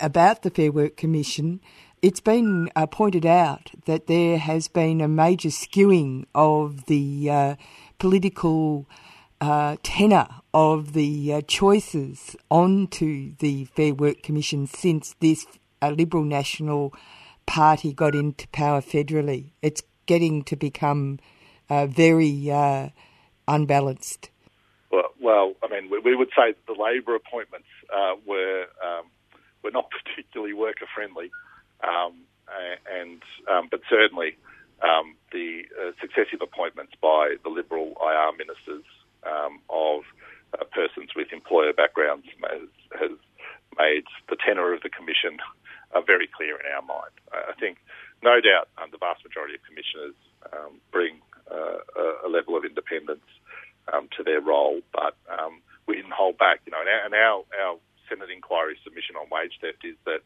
About 0.00 0.42
the 0.42 0.50
Fair 0.50 0.72
Work 0.72 0.96
Commission, 0.96 1.60
it's 2.02 2.20
been 2.20 2.68
uh, 2.74 2.84
pointed 2.86 3.24
out 3.24 3.70
that 3.86 4.08
there 4.08 4.36
has 4.36 4.66
been 4.66 5.00
a 5.00 5.06
major 5.06 5.50
skewing 5.50 6.24
of 6.34 6.86
the 6.86 7.30
uh, 7.30 7.54
political 8.00 8.88
uh, 9.40 9.76
tenor 9.84 10.26
of 10.52 10.94
the 10.94 11.32
uh, 11.32 11.40
choices 11.42 12.34
onto 12.50 13.34
the 13.36 13.64
Fair 13.66 13.94
Work 13.94 14.22
Commission 14.22 14.66
since 14.66 15.14
this 15.20 15.46
uh, 15.80 15.90
Liberal 15.90 16.24
National 16.24 16.92
Party 17.46 17.92
got 17.92 18.16
into 18.16 18.48
power 18.48 18.80
federally. 18.80 19.52
It's 19.62 19.82
getting 20.06 20.42
to 20.44 20.56
become 20.56 21.20
uh, 21.70 21.86
very 21.86 22.50
unbalanced. 23.46 24.30
Well, 24.90 25.10
well, 25.20 25.54
I 25.62 25.68
mean, 25.68 25.88
we, 25.88 26.00
we 26.00 26.16
would 26.16 26.30
say 26.30 26.52
that 26.52 26.66
the 26.66 26.80
Labor 26.80 27.14
appointments 27.14 27.68
were 28.26 28.66
um, 28.84 29.06
were 29.62 29.70
not 29.70 29.88
particularly 30.04 30.52
worker 30.52 30.86
friendly, 30.92 31.30
um, 31.82 32.14
and 32.90 33.22
um, 33.50 33.68
but 33.70 33.80
certainly 33.88 34.36
um, 34.82 35.16
the 35.32 35.62
successive 36.00 36.40
appointments 36.42 36.92
by 37.00 37.36
the 37.42 37.50
Liberal 37.50 37.94
IR 38.00 38.36
ministers 38.36 38.84
um, 39.24 39.60
of 39.70 40.02
uh, 40.02 40.60
uh, 40.60 40.64
persons 40.64 41.10
with 41.16 41.32
employer 41.32 41.72
backgrounds 41.72 42.26
has, 42.44 42.68
has 42.98 43.16
made 43.78 44.04
the 44.28 44.36
tenor 44.36 44.74
of 44.74 44.82
the 44.82 44.90
commission 44.90 45.38
uh, 45.94 46.00
very 46.00 46.28
clear 46.28 46.56
in 46.60 46.66
our 46.74 46.82
mind. 46.82 47.14
I 47.32 47.56
think, 47.58 47.78
no 48.22 48.40
doubt, 48.40 48.68
um, 48.76 48.90
the 48.92 48.98
vast 48.98 49.24
majority 49.24 49.54
of 49.54 49.62
commissioners 49.64 50.16
um, 50.52 50.80
bring 50.90 51.20
uh, 51.50 51.80
a, 52.24 52.28
level 52.28 52.56
of 52.56 52.64
independence 52.64 53.24
um, 53.92 54.08
to 54.16 54.22
their 54.22 54.40
role, 54.40 54.80
but 54.92 55.16
um, 55.28 55.60
we 55.86 55.96
didn't 55.96 56.12
hold 56.12 56.38
back. 56.38 56.60
You 56.66 56.72
know, 56.72 56.84
and 56.84 57.14
our, 57.14 57.44
our 57.60 57.76
Senate 58.08 58.30
inquiry 58.30 58.76
submission 58.84 59.16
on 59.16 59.28
wage 59.32 59.56
theft 59.60 59.84
is 59.84 59.96
that 60.04 60.20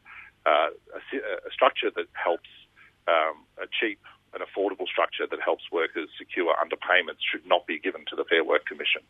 uh, 0.47 0.71
a, 0.95 0.99
a, 1.43 1.51
structure 1.51 1.91
that 1.91 2.07
helps 2.15 2.47
um, 3.07 3.43
a 3.59 3.67
cheap 3.67 3.99
and 4.31 4.39
affordable 4.39 4.87
structure 4.87 5.27
that 5.27 5.41
helps 5.43 5.67
workers 5.71 6.07
secure 6.17 6.55
underpayments 6.55 7.19
should 7.19 7.45
not 7.45 7.67
be 7.67 7.79
given 7.79 8.05
to 8.07 8.15
the 8.15 8.23
Fair 8.23 8.43
Work 8.43 8.65
Commission. 8.65 9.03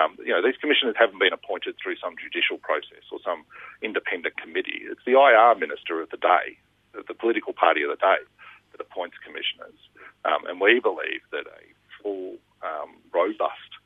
Um, 0.00 0.16
you 0.24 0.32
know, 0.32 0.40
these 0.40 0.56
commissioners 0.56 0.96
haven't 0.96 1.20
been 1.20 1.36
appointed 1.36 1.76
through 1.76 2.00
some 2.00 2.16
judicial 2.16 2.56
process 2.56 3.04
or 3.12 3.18
some 3.20 3.44
independent 3.82 4.40
committee. 4.40 4.88
It's 4.88 5.04
the 5.04 5.20
IR 5.20 5.58
minister 5.60 6.00
of 6.00 6.08
the 6.08 6.16
day, 6.16 6.56
the 6.96 7.14
political 7.14 7.52
party 7.52 7.82
of 7.84 7.90
the 7.90 8.00
day, 8.00 8.24
that 8.72 8.80
appoints 8.80 9.20
commissioners. 9.20 9.76
Um, 10.24 10.46
and 10.48 10.60
we 10.60 10.80
believe 10.80 11.20
that 11.32 11.44
a 11.44 11.62
full, 12.00 12.40
um, 12.64 12.96
robust 13.12 13.76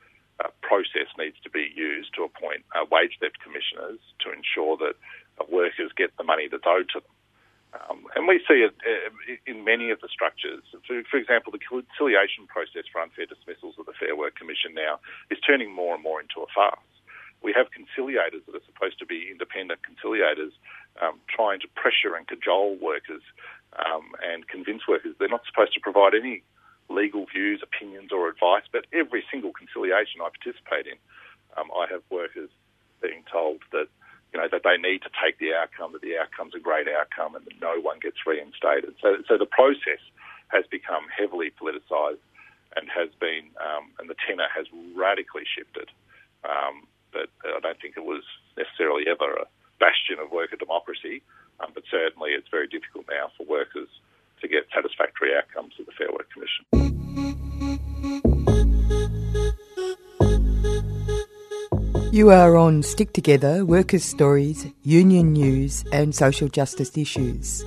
uh, 0.43 0.51
process 0.63 1.09
needs 1.19 1.39
to 1.43 1.51
be 1.51 1.71
used 1.75 2.15
to 2.15 2.23
appoint 2.23 2.63
uh, 2.75 2.85
wage 2.91 3.17
theft 3.19 3.39
commissioners 3.43 3.99
to 4.21 4.31
ensure 4.31 4.77
that 4.79 4.95
workers 5.51 5.93
get 5.97 6.17
the 6.17 6.25
money 6.25 6.49
that's 6.51 6.67
owed 6.67 6.89
to 6.95 7.01
them. 7.01 7.15
Um, 7.75 8.07
and 8.15 8.29
we 8.29 8.39
see 8.47 8.63
it 8.63 8.75
uh, 8.87 9.11
in 9.51 9.65
many 9.65 9.91
of 9.91 10.01
the 10.01 10.09
structures. 10.09 10.63
For, 10.87 11.03
for, 11.11 11.19
example, 11.19 11.51
the 11.51 11.59
conciliation 11.59 12.47
process 12.47 12.87
for 12.87 13.03
unfair 13.03 13.27
dismissals 13.27 13.75
of 13.79 13.87
the 13.87 13.97
Fair 13.99 14.15
Work 14.15 14.39
Commission 14.39 14.75
now 14.75 15.03
is 15.31 15.39
turning 15.43 15.75
more 15.75 15.95
and 15.95 16.03
more 16.03 16.21
into 16.21 16.39
a 16.41 16.47
farce. 16.55 16.79
We 17.43 17.53
have 17.53 17.67
conciliators 17.75 18.47
that 18.47 18.55
are 18.55 18.67
supposed 18.71 18.99
to 19.01 19.07
be 19.07 19.29
independent 19.31 19.81
conciliators 19.83 20.55
um, 21.03 21.19
trying 21.29 21.61
to 21.61 21.69
pressure 21.75 22.15
and 22.15 22.27
cajole 22.27 22.79
workers 22.81 23.23
um, 23.75 24.15
and 24.23 24.47
convince 24.47 24.87
workers 24.87 25.15
they're 25.19 25.29
not 25.29 25.45
supposed 25.45 25.75
to 25.75 25.81
provide 25.81 26.15
any 26.15 26.43
legal 26.89 27.27
views, 27.27 27.61
opinions, 27.63 28.13
or 28.13 28.29
advice. 28.29 28.65
But 28.71 28.87
every 28.95 29.25
single 29.31 29.53
conciliation 29.53 30.23
I 30.23 30.31
participate 30.31 30.87
in, 30.87 30.99
um, 31.59 31.69
I 31.75 31.91
have 31.91 32.03
workers 32.09 32.51
being 33.03 33.25
told 33.31 33.61
that 33.73 33.89
you 34.35 34.41
know, 34.41 34.49
that 34.51 34.67
they 34.67 34.77
need 34.77 34.99
to 35.07 35.11
take 35.15 35.39
the 35.39 35.55
outcome, 35.55 35.93
that 35.93 36.03
the 36.03 36.19
outcome's 36.19 36.55
a 36.57 36.59
great 36.59 36.89
outcome, 36.91 37.37
and 37.39 37.47
that 37.47 37.55
no 37.63 37.79
one 37.81 38.01
gets 38.03 38.27
reinstated. 38.27 38.93
So, 39.01 39.23
so 39.29 39.39
the 39.39 39.47
process 39.47 40.03
has 40.49 40.67
become 40.67 41.07
heavily 41.07 41.55
politicised 41.55 42.19
and 42.75 42.91
has 42.91 43.15
been, 43.23 43.47
um, 43.63 43.95
and 44.01 44.11
the 44.11 44.19
tenor 44.27 44.51
has 44.51 44.67
radically 44.99 45.47
shifted. 45.47 45.89
Um, 46.43 46.91
but 47.13 47.31
I 47.47 47.61
don't 47.63 47.81
think 47.81 47.95
it 47.97 48.05
was 48.05 48.27
necessarily 48.59 49.07
ever 49.07 49.39
a 49.39 49.47
bastion 49.79 50.19
of 50.19 50.33
worker 50.33 50.57
democracy, 50.57 51.23
um, 51.61 51.71
but 51.73 51.85
certainly 51.89 52.35
it's 52.35 52.51
very 52.51 52.67
difficult 52.67 53.07
now 53.09 53.31
for 53.39 53.47
workers 53.47 53.89
to 54.43 54.49
get 54.49 54.67
satisfactory 54.75 55.31
outcomes 55.31 55.75
at 55.79 55.87
the 55.87 55.93
Fair 55.93 56.11
Work 56.11 56.27
Commission. 56.35 56.94
You 62.15 62.31
are 62.31 62.57
on 62.57 62.85
Stick 62.85 63.13
Together, 63.13 63.65
Workers' 63.65 64.05
Stories, 64.05 64.69
Union 64.85 65.33
News, 65.33 65.85
and 65.91 66.15
Social 66.15 66.47
Justice 66.47 66.97
Issues. 66.97 67.65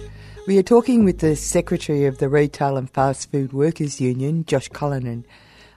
We 0.48 0.58
are 0.58 0.64
talking 0.64 1.04
with 1.04 1.20
the 1.20 1.36
Secretary 1.36 2.06
of 2.06 2.20
the 2.20 2.30
Retail 2.30 2.78
and 2.78 2.90
Fast 2.90 3.30
Food 3.30 3.52
Workers 3.52 4.00
Union, 4.00 4.46
Josh 4.46 4.70
Cullinan. 4.70 5.26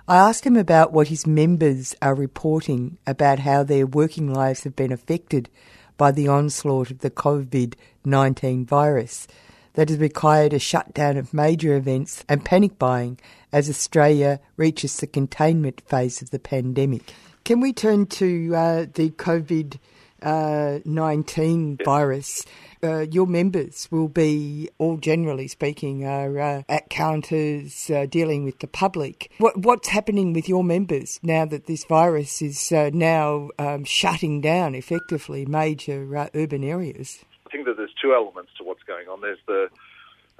I 0.06 0.18
asked 0.18 0.46
him 0.46 0.56
about 0.56 0.92
what 0.92 1.08
his 1.08 1.26
members 1.26 1.96
are 2.00 2.14
reporting 2.14 2.96
about 3.08 3.40
how 3.40 3.64
their 3.64 3.88
working 3.88 4.32
lives 4.32 4.62
have 4.62 4.76
been 4.76 4.92
affected 4.92 5.48
by 5.96 6.12
the 6.12 6.28
onslaught 6.28 6.92
of 6.92 7.00
the 7.00 7.10
COVID 7.10 7.74
19 8.04 8.66
virus 8.66 9.26
that 9.74 9.88
has 9.88 9.98
required 9.98 10.52
a 10.52 10.60
shutdown 10.60 11.16
of 11.16 11.34
major 11.34 11.74
events 11.74 12.24
and 12.28 12.44
panic 12.44 12.78
buying 12.78 13.18
as 13.52 13.68
Australia 13.68 14.38
reaches 14.56 14.96
the 14.98 15.08
containment 15.08 15.80
phase 15.88 16.22
of 16.22 16.30
the 16.30 16.38
pandemic. 16.38 17.12
Can 17.44 17.60
we 17.60 17.72
turn 17.72 18.06
to 18.06 18.54
uh, 18.54 18.86
the 18.92 19.10
COVID 19.10 19.78
uh, 20.22 20.78
19 20.84 21.78
virus? 21.84 22.44
Uh, 22.82 23.00
your 23.00 23.26
members 23.26 23.88
will 23.90 24.08
be, 24.08 24.68
all 24.78 24.96
generally 24.96 25.48
speaking, 25.48 26.06
are 26.06 26.38
uh, 26.38 26.62
at 26.68 26.88
counters 26.88 27.90
uh, 27.90 28.06
dealing 28.06 28.44
with 28.44 28.58
the 28.60 28.66
public. 28.66 29.30
What, 29.38 29.56
what's 29.58 29.88
happening 29.88 30.32
with 30.32 30.48
your 30.48 30.64
members 30.64 31.20
now 31.22 31.44
that 31.46 31.66
this 31.66 31.84
virus 31.84 32.40
is 32.40 32.72
uh, 32.72 32.90
now 32.92 33.50
um, 33.58 33.84
shutting 33.84 34.40
down 34.40 34.74
effectively 34.74 35.44
major 35.44 36.16
uh, 36.16 36.28
urban 36.34 36.64
areas? 36.64 37.24
I 37.46 37.50
think 37.50 37.66
that 37.66 37.76
there's 37.76 37.94
two 38.00 38.14
elements 38.14 38.52
to 38.58 38.64
what's 38.64 38.82
going 38.84 39.08
on. 39.08 39.20
There's 39.20 39.38
the 39.46 39.68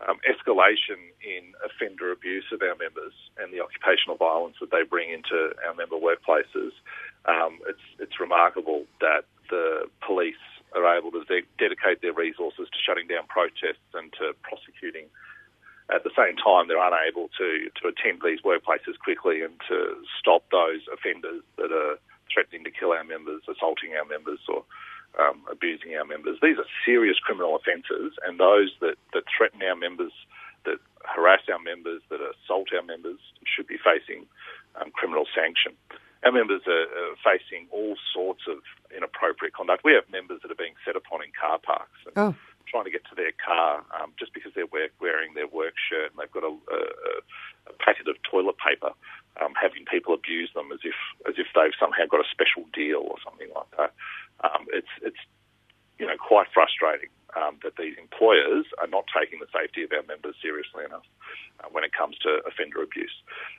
um, 0.09 0.19
escalation 0.25 1.13
in 1.21 1.53
offender 1.65 2.13
abuse 2.13 2.45
of 2.53 2.63
our 2.63 2.77
members 2.77 3.13
and 3.37 3.53
the 3.53 3.61
occupational 3.61 4.17
violence 4.17 4.57
that 4.61 4.71
they 4.71 4.83
bring 4.83 5.11
into 5.11 5.53
our 5.67 5.75
member 5.75 5.97
workplaces. 5.97 6.73
Um, 7.29 7.61
it's, 7.69 7.85
it's 7.99 8.21
remarkable 8.21 8.85
that 9.01 9.29
the 9.51 9.91
police 10.07 10.41
are 10.73 10.87
able 10.97 11.11
to 11.13 11.25
de- 11.25 11.49
dedicate 11.59 12.01
their 12.01 12.15
resources 12.15 12.69
to 12.71 12.79
shutting 12.81 13.09
down 13.09 13.27
protests 13.29 13.91
and 13.93 14.13
to 14.17 14.33
prosecuting. 14.41 15.11
At 15.91 16.07
the 16.07 16.15
same 16.15 16.39
time, 16.39 16.71
they're 16.71 16.79
unable 16.79 17.29
to, 17.37 17.49
to 17.83 17.83
attend 17.91 18.23
these 18.23 18.41
workplaces 18.47 18.95
quickly 19.03 19.43
and 19.43 19.59
to 19.69 19.99
stop 20.19 20.47
those 20.55 20.87
offenders 20.87 21.43
that 21.59 21.75
are 21.75 21.99
threatening 22.33 22.63
to 22.63 22.71
kill 22.71 22.95
our 22.95 23.03
members, 23.03 23.43
assaulting 23.51 23.99
our 23.99 24.07
members, 24.07 24.39
or 24.47 24.63
um, 25.19 25.43
abusing 25.51 25.99
our 25.99 26.07
members. 26.07 26.39
These 26.41 26.59
are 26.59 26.71
serious 26.87 27.19
criminal 27.19 27.59
offences, 27.59 28.15
and 28.23 28.39
those 28.39 28.71
that, 28.81 28.95
our 29.71 29.79
members, 29.79 30.13
that 30.67 30.83
harass 31.07 31.47
our 31.47 31.63
members, 31.63 32.03
that 32.11 32.19
assault 32.19 32.69
our 32.75 32.83
members, 32.83 33.23
should 33.47 33.67
be 33.71 33.79
facing 33.79 34.27
um, 34.75 34.91
criminal 34.91 35.25
sanction. 35.31 35.73
Our 36.27 36.33
members 36.33 36.63
are, 36.67 36.89
are, 36.91 37.17
facing 37.25 37.65
all 37.71 37.97
sorts 38.13 38.45
of 38.45 38.61
inappropriate 38.93 39.55
conduct. 39.55 39.87
We 39.87 39.95
have 39.95 40.05
members 40.13 40.43
that 40.43 40.51
are 40.51 40.59
being 40.59 40.77
set 40.85 40.97
upon 40.97 41.25
in 41.25 41.33
car 41.33 41.57
parks 41.57 41.97
and 42.05 42.13
oh. 42.19 42.35
trying 42.69 42.85
to 42.85 42.93
get 42.93 43.09
to 43.09 43.17
their 43.17 43.33
car 43.41 43.81
um, 43.97 44.13
just 44.21 44.35
because 44.35 44.53
they're 44.53 44.69
wearing 44.69 45.33
their 45.33 45.49
work 45.49 45.81
shirt 45.81 46.13
and 46.13 46.21
they've 46.21 46.37
got 46.37 46.45
a, 46.45 46.53
a, 46.53 46.81
a 47.71 47.75
packet 47.81 48.05
of 48.05 48.21
toilet 48.29 48.57
paper. 48.61 48.93
Um, 49.41 49.55
having 49.57 49.87
people 49.89 50.13
abuse 50.13 50.51
them 50.53 50.69
as 50.75 50.81
if 50.85 50.99
as 51.25 51.39
if 51.39 51.47
they've 51.55 51.73
somehow 51.79 52.05
got 52.11 52.21
a 52.21 52.29
special 52.29 52.67
deal 52.75 53.07
or 53.09 53.17
something 53.25 53.49
like 53.55 53.71
that 53.79 53.95
um, 54.45 54.67
it's 54.73 54.91
it's 55.03 55.21
you 55.99 56.07
know 56.07 56.17
quite 56.17 56.49
frustrating 56.53 57.13
um, 57.37 57.61
that 57.63 57.77
these 57.77 57.95
employers 58.01 58.67
are 58.81 58.89
not 58.89 59.05
taking 59.13 59.39
the 59.39 59.51
safety 59.53 59.85
of 59.85 59.93
our 59.93 60.03
members 60.09 60.35
seriously 60.43 60.85
enough 60.85 61.07
uh, 61.63 61.69
when 61.71 61.85
it 61.85 61.93
comes 61.93 62.19
to 62.19 62.43
offender 62.49 62.83
abuse. 62.83 63.15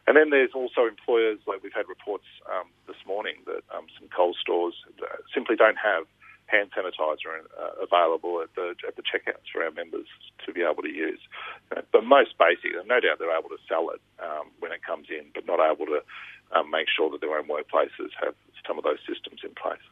And 0.07 0.17
then 0.17 0.29
there's 0.29 0.51
also 0.53 0.89
employers 0.89 1.39
like 1.47 1.63
we've 1.63 1.75
had 1.75 1.87
reports 1.87 2.27
um, 2.51 2.67
this 2.87 2.99
morning 3.07 3.39
that 3.45 3.63
um, 3.71 3.87
some 3.95 4.09
Coles 4.09 4.37
stores 4.41 4.75
uh, 4.99 5.21
simply 5.33 5.55
don't 5.55 5.79
have 5.79 6.03
hand 6.49 6.67
sanitizer 6.75 7.47
uh, 7.55 7.79
available 7.79 8.41
at 8.43 8.51
the 8.59 8.75
at 8.83 8.97
the 8.97 9.05
checkouts 9.05 9.47
for 9.53 9.63
our 9.63 9.71
members 9.71 10.09
to 10.43 10.51
be 10.51 10.61
able 10.65 10.83
to 10.83 10.91
use. 10.91 11.21
Uh, 11.71 11.81
but 11.93 12.03
most 12.03 12.35
basic, 12.35 12.75
no 12.83 12.99
doubt 12.99 13.21
they're 13.21 13.37
able 13.37 13.53
to 13.53 13.61
sell 13.69 13.87
it 13.93 14.01
um, 14.19 14.51
when 14.59 14.73
it 14.73 14.83
comes 14.83 15.07
in, 15.07 15.31
but 15.33 15.45
not 15.45 15.61
able 15.63 15.85
to 15.85 16.01
um, 16.51 16.69
make 16.69 16.87
sure 16.91 17.09
that 17.09 17.21
their 17.21 17.37
own 17.37 17.47
workplaces 17.47 18.11
have 18.19 18.35
some 18.67 18.77
of 18.77 18.83
those 18.83 18.99
systems 19.07 19.39
in 19.43 19.55
place. 19.55 19.83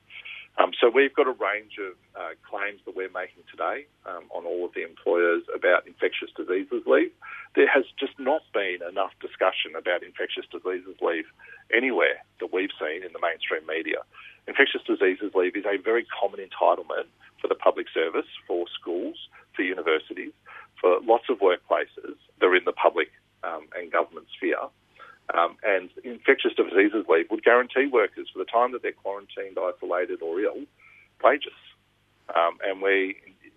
Um, 0.60 0.72
so 0.80 0.90
we've 0.90 1.14
got 1.14 1.28
a 1.28 1.32
range 1.50 1.76
of 1.82 1.94
uh, 2.16 2.34
claims 2.46 2.82
that 2.86 2.96
we're 2.96 3.12
making 3.12 3.44
today 3.50 3.86
um, 4.06 4.26
on 4.30 4.46
all 4.46 4.66
of 4.66 4.74
the 4.74 4.84
employers 4.84 5.44
about 5.56 5.88
infectious 5.88 6.30
diseases 6.38 6.84
leave. 6.86 7.12
There 7.56 7.68
has 7.68 7.86
just 8.00 8.14
not 8.20 8.42
been 8.54 8.80
enough 8.86 9.12
discussion 9.22 9.74
about 9.78 10.04
infectious 10.04 10.46
diseases 10.52 10.96
leave 11.02 11.26
anywhere 11.74 12.22
that 12.40 12.54
we've 12.54 12.74
seen 12.80 13.04
in 13.04 13.12
the 13.14 13.22
mainstream 13.22 13.66
media. 13.66 14.06
Infectious 14.48 14.82
diseases 14.86 15.34
leave 15.34 15.56
is 15.56 15.66
a 15.66 15.78
very 15.82 16.06
common 16.10 16.40
entitlement 16.40 17.10
for 17.42 17.48
the 17.48 17.56
public 17.56 17.88
service, 17.94 18.30
for 18.48 18.66
schools, 18.80 19.18
for 19.56 19.64
universities, 19.64 20.34
for 20.80 21.00
lots 21.04 21.26
of 21.30 21.40
workplaces 21.40 22.18
that 22.40 22.46
are 22.46 22.56
in 22.56 22.66
the 22.66 22.74
public 22.74 23.10
um, 23.44 23.68
and 23.76 23.92
government 23.92 24.28
sphere. 24.36 24.70
Um, 25.34 25.58
and 25.64 25.90
infectious 26.04 26.54
diseases 26.58 27.06
leave 27.08 27.30
would 27.30 27.44
guarantee 27.44 27.86
workers 27.86 28.28
for 28.34 28.40
the 28.40 28.50
time 28.50 28.72
that 28.72 28.82
they're 28.82 28.98
quarantined, 28.98 29.58
isolated, 29.62 30.22
or 30.24 30.40
ill, 30.42 30.66
wages. 31.24 31.58
Um, 32.36 32.58
and 32.66 32.82
we 32.82 33.16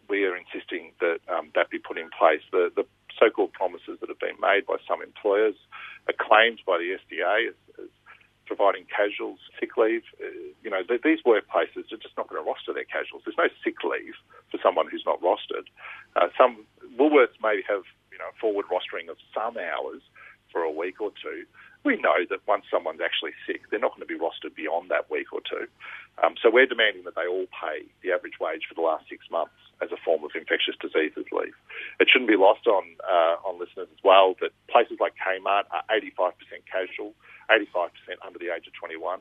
we 0.08 0.24
are 0.24 0.36
insisting 0.36 0.92
that 1.00 1.20
um, 1.28 1.50
that 1.54 1.70
be 1.70 1.78
put 1.78 1.98
in 1.98 2.10
place. 2.10 2.42
The, 2.50 2.72
the 2.74 2.84
so-called 3.18 3.52
promises 3.52 4.00
that 4.00 4.08
have 4.08 4.18
been 4.18 4.40
made 4.40 4.66
by 4.66 4.76
some 4.88 5.02
employers 5.02 5.54
are 6.08 6.16
claimed 6.16 6.60
by 6.66 6.78
the 6.78 6.96
SDA 6.96 7.48
as, 7.48 7.58
as 7.78 7.90
providing 8.46 8.84
casuals 8.88 9.38
sick 9.60 9.76
leave. 9.76 10.02
Uh, 10.18 10.52
you 10.64 10.70
know, 10.70 10.82
th- 10.82 11.02
these 11.04 11.20
workplaces 11.24 11.88
are 11.92 12.02
just 12.02 12.16
not 12.16 12.28
going 12.28 12.42
to 12.42 12.48
roster 12.48 12.72
their 12.72 12.88
casuals. 12.88 13.22
There's 13.24 13.38
no 13.38 13.48
sick 13.62 13.80
leave 13.84 14.16
for 14.50 14.58
someone 14.62 14.88
who's 14.90 15.04
not 15.06 15.20
rostered. 15.20 15.70
Uh, 16.16 16.28
some 16.36 16.66
Woolworths 16.98 17.38
may 17.40 17.62
have 17.68 17.84
you 18.10 18.18
know 18.18 18.28
forward 18.40 18.66
rostering 18.68 19.08
of 19.08 19.16
some 19.32 19.56
hours 19.56 20.02
for 20.50 20.62
a 20.62 20.70
week 20.70 21.00
or 21.00 21.10
two, 21.22 21.44
we 21.84 21.96
know 21.96 22.26
that 22.28 22.40
once 22.46 22.64
someone's 22.70 23.00
actually 23.00 23.32
sick, 23.46 23.62
they're 23.70 23.80
not 23.80 23.96
going 23.96 24.06
to 24.06 24.12
be 24.12 24.18
rostered 24.18 24.41
week 25.22 25.32
or 25.32 25.40
two. 25.46 25.70
Um, 26.22 26.34
so 26.42 26.50
we're 26.50 26.66
demanding 26.66 27.04
that 27.04 27.14
they 27.14 27.26
all 27.26 27.46
pay 27.54 27.86
the 28.02 28.12
average 28.12 28.36
wage 28.42 28.66
for 28.68 28.74
the 28.74 28.82
last 28.82 29.08
six 29.08 29.24
months 29.30 29.54
as 29.80 29.90
a 29.90 29.98
form 30.04 30.22
of 30.24 30.30
infectious 30.34 30.74
diseases 30.76 31.24
leave. 31.32 31.54
It 31.98 32.10
shouldn't 32.10 32.28
be 32.28 32.36
lost 32.36 32.66
on 32.66 32.84
uh, 33.06 33.40
on 33.46 33.58
listeners 33.58 33.88
as 33.88 34.02
well 34.04 34.34
that 34.42 34.50
places 34.68 34.98
like 35.00 35.14
Kmart 35.16 35.70
are 35.70 35.84
85% 35.88 36.34
casual, 36.68 37.14
85% 37.50 37.88
under 38.26 38.38
the 38.38 38.52
age 38.52 38.66
of 38.66 38.74
21, 38.74 39.20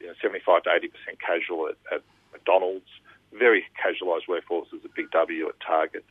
you 0.00 0.06
know, 0.06 0.14
75 0.22 0.64
to 0.64 0.70
80% 0.70 1.18
casual 1.20 1.68
at, 1.68 1.76
at 1.92 2.02
McDonald's, 2.32 2.88
very 3.36 3.66
casualised 3.76 4.26
workforces 4.26 4.80
at 4.84 4.94
Big 4.94 5.10
W 5.10 5.48
at 5.48 5.60
Target. 5.60 6.04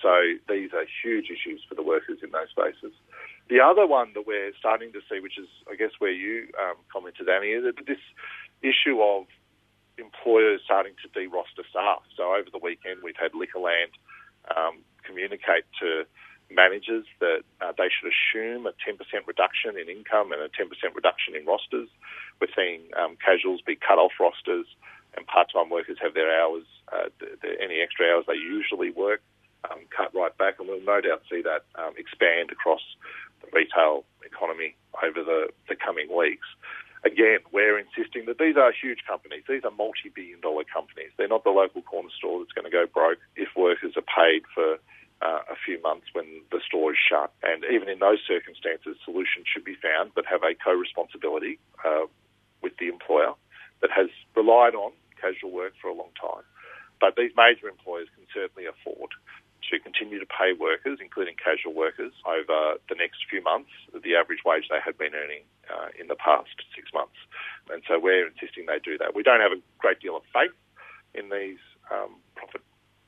So 0.00 0.36
these 0.48 0.70
are 0.72 0.84
huge 1.02 1.32
issues 1.32 1.64
for 1.68 1.74
the 1.74 1.82
workers 1.82 2.18
in 2.22 2.30
those 2.30 2.52
spaces. 2.52 2.92
The 3.48 3.60
other 3.60 3.86
one 3.86 4.12
that 4.14 4.26
we're 4.26 4.52
starting 4.58 4.92
to 4.92 5.00
see, 5.08 5.20
which 5.20 5.38
is, 5.38 5.48
I 5.70 5.76
guess, 5.76 5.92
where 5.98 6.12
you 6.12 6.48
um, 6.60 6.76
commented, 6.92 7.28
Annie, 7.28 7.52
is 7.52 7.64
that 7.64 7.86
this 7.86 8.00
issue 8.62 9.00
of 9.00 9.26
employers 9.98 10.60
starting 10.64 10.94
to 11.02 11.08
deroster 11.08 11.62
staff. 11.70 12.02
So 12.16 12.34
over 12.34 12.50
the 12.50 12.58
weekend, 12.58 13.00
we've 13.02 13.18
had 13.18 13.32
Liquorland 13.32 13.94
um, 14.54 14.82
communicate 15.04 15.64
to 15.80 16.04
managers 16.50 17.06
that 17.20 17.42
uh, 17.60 17.72
they 17.76 17.88
should 17.88 18.10
assume 18.10 18.66
a 18.66 18.74
10% 18.84 18.98
reduction 19.26 19.78
in 19.78 19.88
income 19.88 20.32
and 20.32 20.42
a 20.42 20.48
10% 20.48 20.68
reduction 20.94 21.34
in 21.34 21.46
rosters. 21.46 21.88
We're 22.40 22.52
seeing 22.54 22.82
um, 22.98 23.16
casuals 23.16 23.60
be 23.62 23.76
cut 23.76 23.98
off 23.98 24.12
rosters 24.20 24.66
and 25.16 25.26
part-time 25.26 25.70
workers 25.70 25.96
have 26.02 26.14
their 26.14 26.30
hours, 26.30 26.64
uh, 26.92 27.08
the, 27.20 27.38
the, 27.40 27.50
any 27.62 27.80
extra 27.80 28.06
hours 28.10 28.24
they 28.26 28.34
usually 28.34 28.90
work, 28.90 29.22
um, 29.70 29.86
cut 29.94 30.14
right 30.14 30.36
back. 30.36 30.58
And 30.58 30.68
we'll 30.68 30.82
no 30.82 31.00
doubt 31.00 31.22
see 31.30 31.42
that 31.42 31.64
um, 31.78 31.94
expand 31.96 32.50
across 32.50 32.82
the 33.40 33.48
retail 33.52 34.04
economy 34.24 34.76
over 35.02 35.22
the, 35.22 35.48
the 35.68 35.76
coming 35.76 36.14
weeks 36.14 36.46
again, 37.04 37.40
we're 37.52 37.78
insisting 37.78 38.26
that 38.26 38.38
these 38.38 38.56
are 38.56 38.72
huge 38.72 39.04
companies. 39.06 39.44
These 39.48 39.64
are 39.64 39.70
multi-billion 39.70 40.40
dollar 40.40 40.64
companies. 40.64 41.10
They're 41.16 41.28
not 41.28 41.44
the 41.44 41.50
local 41.50 41.82
corner 41.82 42.10
store 42.16 42.40
that's 42.40 42.52
going 42.52 42.64
to 42.64 42.72
go 42.72 42.86
broke 42.86 43.18
if 43.36 43.48
workers 43.56 43.94
are 43.96 44.08
paid 44.08 44.42
for 44.54 44.78
uh, 45.22 45.40
a 45.48 45.56
few 45.64 45.80
months 45.82 46.06
when 46.12 46.26
the 46.50 46.60
store 46.66 46.92
is 46.92 46.98
shut. 46.98 47.32
And 47.42 47.64
even 47.70 47.88
in 47.88 47.98
those 48.00 48.20
circumstances, 48.26 48.96
solutions 49.04 49.46
should 49.46 49.64
be 49.64 49.76
found 49.76 50.12
that 50.16 50.26
have 50.26 50.42
a 50.42 50.54
co-responsibility 50.56 51.58
uh, 51.84 52.06
with 52.62 52.76
the 52.78 52.88
employer 52.88 53.34
that 53.80 53.90
has 53.90 54.08
relied 54.34 54.74
on 54.74 54.92
casual 55.20 55.52
work 55.52 55.72
for 55.80 55.88
a 55.88 55.94
long 55.94 56.10
time. 56.20 56.44
But 57.00 57.16
these 57.16 57.32
major 57.36 57.68
employers 57.68 58.08
can 58.16 58.24
certainly 58.32 58.66
afford 58.66 59.10
to 59.70 59.78
continue 59.78 60.18
to 60.18 60.26
pay 60.26 60.52
workers, 60.52 60.98
including 61.00 61.34
casual 61.36 61.74
workers, 61.74 62.12
over 62.26 62.78
the 62.88 62.94
next 62.94 63.24
few 63.28 63.42
months, 63.42 63.70
the 63.92 64.14
average 64.14 64.44
wage 64.44 64.68
they 64.68 64.80
had 64.84 64.96
been 64.98 65.14
earning 65.14 65.44
uh, 65.70 65.88
in 65.98 66.08
the 66.08 66.16
past 66.16 66.52
six 66.74 66.92
months. 66.92 67.16
And 67.70 67.82
so 67.88 67.98
we're 67.98 68.26
insisting 68.26 68.66
they 68.66 68.78
do 68.82 68.98
that. 68.98 69.14
We 69.14 69.22
don't 69.22 69.40
have 69.40 69.52
a 69.52 69.60
great 69.78 70.00
deal 70.00 70.16
of 70.16 70.22
faith 70.32 70.54
in 71.14 71.30
these 71.30 71.62
um, 71.90 72.16
profit 72.34 72.62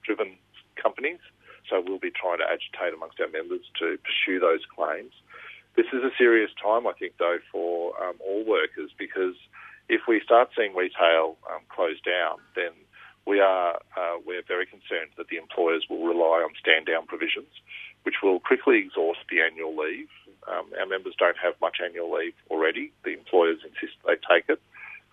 driven 0.05 0.37
companies, 0.81 1.21
so 1.69 1.83
we'll 1.85 1.99
be 1.99 2.15
trying 2.15 2.39
to 2.39 2.47
agitate 2.47 2.95
amongst 2.95 3.21
our 3.21 3.29
members 3.29 3.67
to 3.81 3.99
pursue 4.05 4.39
those 4.39 4.63
claims. 4.71 5.13
This 5.77 5.87
is 5.93 6.01
a 6.03 6.11
serious 6.17 6.51
time, 6.57 6.87
I 6.87 6.93
think, 6.93 7.19
though, 7.19 7.39
for 7.53 7.93
um, 8.01 8.17
all 8.25 8.45
workers 8.47 8.91
because 8.97 9.37
if 9.89 10.03
we 10.09 10.21
start 10.25 10.51
seeing 10.57 10.75
retail 10.75 11.37
um, 11.53 11.63
close 11.69 12.01
down, 12.01 12.39
then 12.55 12.73
we 13.27 13.41
are 13.41 13.75
uh, 13.97 14.17
we're 14.25 14.47
very 14.47 14.67
concerned 14.67 15.11
that 15.19 15.29
the 15.29 15.37
employers 15.37 15.85
will 15.91 16.07
rely 16.07 16.47
on 16.47 16.51
stand 16.59 16.87
down 16.87 17.07
provisions, 17.07 17.51
which 18.05 18.23
will 18.23 18.41
quickly 18.41 18.79
exhaust 18.79 19.21
the 19.29 19.43
annual 19.43 19.77
leave. 19.77 20.09
Um, 20.47 20.71
our 20.79 20.87
members 20.87 21.15
don't 21.19 21.37
have 21.43 21.55
much 21.61 21.79
annual 21.85 22.13
leave 22.15 22.35
already. 22.51 22.93
The 23.05 23.13
employers 23.13 23.59
insist 23.67 23.99
they 24.07 24.15
take 24.15 24.49
it 24.49 24.63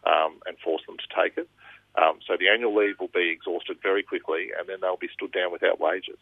um, 0.06 0.38
and 0.46 0.58
force 0.60 0.84
them 0.86 0.98
to 0.98 1.10
take 1.10 1.38
it. 1.38 1.50
Um, 1.98 2.20
so 2.26 2.38
the 2.38 2.50
annual 2.50 2.76
leave 2.76 3.00
will 3.00 3.14
be 3.14 3.30
exhausted 3.30 3.78
very 3.82 4.04
quickly, 4.04 4.50
and 4.58 4.70
then 4.70 4.78
they'll 4.82 4.98
be 4.98 5.10
stood 5.14 5.32
down 5.32 5.52
without 5.52 5.80
wages. 5.80 6.22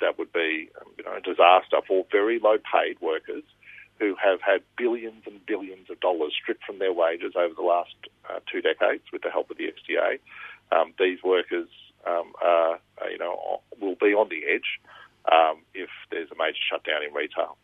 That 0.00 0.18
would 0.18 0.32
be 0.32 0.70
um, 0.80 0.88
you 0.96 1.04
know, 1.04 1.16
a 1.16 1.20
disaster 1.20 1.84
for 1.86 2.06
very 2.10 2.38
low 2.38 2.56
paid 2.56 3.00
workers 3.00 3.44
who 3.98 4.14
have 4.14 4.40
had 4.40 4.62
billions 4.76 5.24
and 5.26 5.44
billions 5.44 5.90
of 5.90 5.98
dollars 6.00 6.32
stripped 6.40 6.64
from 6.64 6.78
their 6.78 6.92
wages 6.92 7.34
over 7.36 7.52
the 7.52 7.66
last 7.66 7.96
uh, 8.30 8.38
two 8.50 8.62
decades 8.62 9.02
with 9.12 9.22
the 9.22 9.30
help 9.30 9.50
of 9.50 9.58
the 9.58 9.64
SDA 9.64 10.20
um, 10.72 10.94
these 10.98 11.18
workers 11.22 11.68
um, 12.06 12.32
are, 12.42 12.80
you 13.10 13.18
know, 13.18 13.60
will 13.80 13.96
be 14.00 14.14
on 14.14 14.28
the 14.28 14.42
edge 14.48 14.80
um, 15.30 15.62
if 15.74 15.90
there's 16.10 16.30
a 16.30 16.38
major 16.38 16.62
shutdown 16.70 17.02
in 17.02 17.12
retail. 17.12 17.56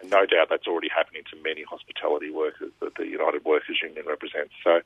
And 0.00 0.10
no 0.10 0.26
doubt 0.26 0.48
that's 0.50 0.66
already 0.66 0.88
happening 0.88 1.22
to 1.30 1.36
many 1.42 1.62
hospitality 1.62 2.30
workers 2.30 2.72
that 2.80 2.94
the 2.96 3.06
United 3.06 3.44
Workers 3.44 3.78
Union 3.82 4.04
represents. 4.06 4.54
So, 4.64 4.82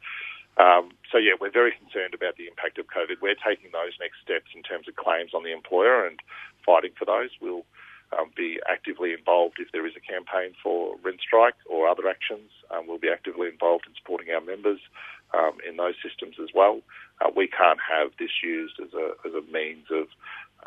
um, 0.56 0.92
so 1.12 1.18
yeah, 1.18 1.32
we're 1.40 1.52
very 1.52 1.72
concerned 1.72 2.14
about 2.14 2.36
the 2.36 2.48
impact 2.48 2.78
of 2.78 2.86
COVID. 2.86 3.20
We're 3.20 3.36
taking 3.36 3.72
those 3.72 3.92
next 4.00 4.20
steps 4.24 4.52
in 4.54 4.62
terms 4.62 4.88
of 4.88 4.96
claims 4.96 5.32
on 5.34 5.44
the 5.44 5.52
employer 5.52 6.06
and 6.06 6.20
fighting 6.64 6.92
for 6.98 7.04
those. 7.04 7.30
We'll 7.40 7.64
um, 8.12 8.30
be 8.36 8.60
actively 8.68 9.12
involved 9.12 9.58
if 9.58 9.72
there 9.72 9.86
is 9.86 9.94
a 9.96 10.00
campaign 10.00 10.54
for 10.62 10.96
rent 11.02 11.20
strike 11.20 11.56
or 11.66 11.88
other 11.88 12.08
actions. 12.08 12.50
Um, 12.70 12.86
we'll 12.86 12.98
be 12.98 13.10
actively 13.10 13.48
involved 13.48 13.84
in 13.86 13.94
supporting 13.96 14.32
our 14.32 14.40
members 14.40 14.80
um, 15.34 15.58
in 15.66 15.76
those 15.76 15.94
systems 16.02 16.36
as 16.40 16.50
well. 16.54 16.80
Uh, 17.20 17.30
we 17.34 17.48
can't 17.48 17.78
have 17.80 18.12
this 18.18 18.30
used 18.42 18.74
as 18.80 18.92
a, 18.92 19.12
as 19.26 19.32
a 19.34 19.52
means 19.52 19.86
of 19.90 20.08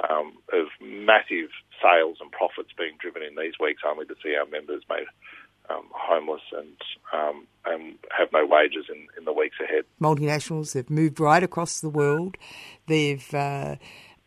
um, 0.09 0.33
of 0.53 0.67
massive 0.81 1.49
sales 1.81 2.17
and 2.21 2.31
profits 2.31 2.69
being 2.77 2.93
driven 2.99 3.21
in 3.21 3.35
these 3.35 3.53
weeks, 3.59 3.81
only 3.85 4.05
to 4.05 4.15
see 4.23 4.35
our 4.35 4.45
members 4.45 4.81
made 4.89 5.07
um, 5.69 5.85
homeless 5.91 6.41
and 6.57 6.75
um, 7.13 7.47
and 7.65 7.97
have 8.17 8.29
no 8.31 8.45
wages 8.45 8.85
in, 8.89 9.07
in 9.17 9.25
the 9.25 9.33
weeks 9.33 9.57
ahead. 9.61 9.83
Multinationals 10.01 10.73
have 10.73 10.89
moved 10.89 11.19
right 11.19 11.43
across 11.43 11.81
the 11.81 11.89
world. 11.89 12.37
They've 12.87 13.33
uh, 13.33 13.75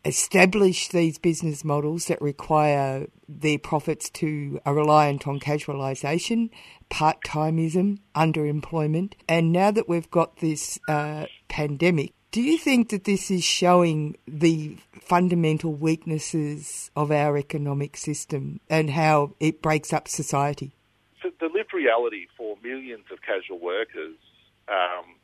established 0.05 0.91
these 0.91 1.17
business 1.17 1.63
models 1.63 2.05
that 2.05 2.21
require 2.21 3.07
their 3.27 3.57
profits 3.57 4.09
to 4.11 4.59
are 4.65 4.75
reliant 4.75 5.27
on 5.27 5.39
casualisation, 5.39 6.49
part 6.93 7.23
timeism, 7.23 7.97
underemployment, 8.13 9.13
and 9.27 9.51
now 9.51 9.71
that 9.71 9.89
we've 9.89 10.11
got 10.11 10.37
this 10.37 10.77
uh, 10.87 11.25
pandemic, 11.47 12.13
do 12.29 12.39
you 12.39 12.55
think 12.55 12.89
that 12.89 13.05
this 13.05 13.31
is 13.31 13.43
showing 13.43 14.15
the 14.27 14.77
fundamental 15.01 15.73
weaknesses 15.73 16.91
of 16.95 17.11
our 17.11 17.35
economic 17.35 17.97
system 17.97 18.59
and 18.69 18.91
how 18.91 19.33
it 19.39 19.59
breaks 19.59 19.91
up 19.91 20.07
society? 20.07 20.75
So 21.23 21.31
the 21.39 21.49
lived 21.51 21.73
reality 21.73 22.27
for 22.37 22.57
millions 22.61 23.05
of 23.11 23.23
casual 23.23 23.57
workers 23.57 24.15
um, 24.67 25.15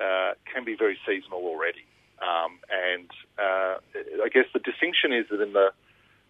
uh, 0.00 0.32
can 0.52 0.64
be 0.64 0.74
very 0.74 0.98
seasonal 1.06 1.42
already. 1.44 1.86
Um, 2.20 2.58
and 2.70 3.08
uh, 3.38 3.78
I 4.24 4.28
guess 4.34 4.46
the 4.52 4.58
distinction 4.58 5.12
is 5.12 5.26
that 5.30 5.40
in 5.40 5.52
the 5.52 5.70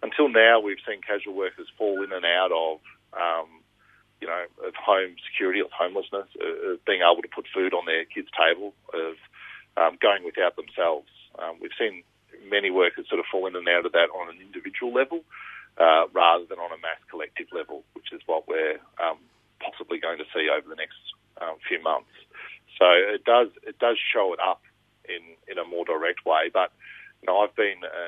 until 0.02 0.28
now 0.28 0.60
we've 0.60 0.84
seen 0.86 1.00
casual 1.00 1.32
workers 1.32 1.68
fall 1.78 2.02
in 2.02 2.12
and 2.12 2.26
out 2.26 2.52
of 2.52 2.80
um, 3.14 3.48
you 4.20 4.26
know 4.26 4.44
of 4.66 4.74
home 4.74 5.16
security, 5.30 5.60
of 5.60 5.70
homelessness, 5.70 6.28
uh, 6.40 6.74
of 6.74 6.84
being 6.84 7.02
able 7.02 7.22
to 7.22 7.28
put 7.28 7.46
food 7.52 7.72
on 7.74 7.86
their 7.86 8.04
kids' 8.04 8.28
table, 8.34 8.74
of 8.94 9.14
um, 9.76 9.98
going 10.00 10.24
without 10.24 10.56
themselves. 10.56 11.08
Um, 11.38 11.56
we've 11.60 11.76
seen 11.78 12.02
many 12.48 12.70
workers 12.70 13.06
sort 13.08 13.20
of 13.20 13.26
fall 13.30 13.46
in 13.46 13.56
and 13.56 13.68
out 13.68 13.86
of 13.86 13.92
that 13.92 14.10
on 14.14 14.28
an 14.28 14.40
individual 14.40 14.92
level 14.92 15.22
uh, 15.78 16.06
rather 16.12 16.44
than 16.44 16.58
on 16.58 16.72
a 16.72 16.80
mass 16.82 16.98
collective 17.10 17.46
level, 17.52 17.84
which 17.94 18.12
is 18.12 18.20
what 18.26 18.48
we're 18.48 18.78
um, 18.98 19.18
possibly 19.60 19.98
going 19.98 20.18
to 20.18 20.26
see 20.34 20.48
over 20.50 20.68
the 20.68 20.76
next 20.76 20.98
um, 21.40 21.56
few 21.66 21.82
months. 21.82 22.10
So 22.78 22.86
it 22.86 23.24
does 23.24 23.48
it 23.66 23.78
does 23.78 23.98
show 23.98 24.32
it 24.32 24.40
up 24.42 24.62
in, 25.06 25.22
in 25.50 25.58
a 25.58 25.64
more 25.64 25.84
direct 25.84 26.24
way. 26.26 26.50
But 26.52 26.70
you 27.22 27.26
know, 27.26 27.40
I've 27.40 27.54
been 27.54 27.82
a, 27.82 28.04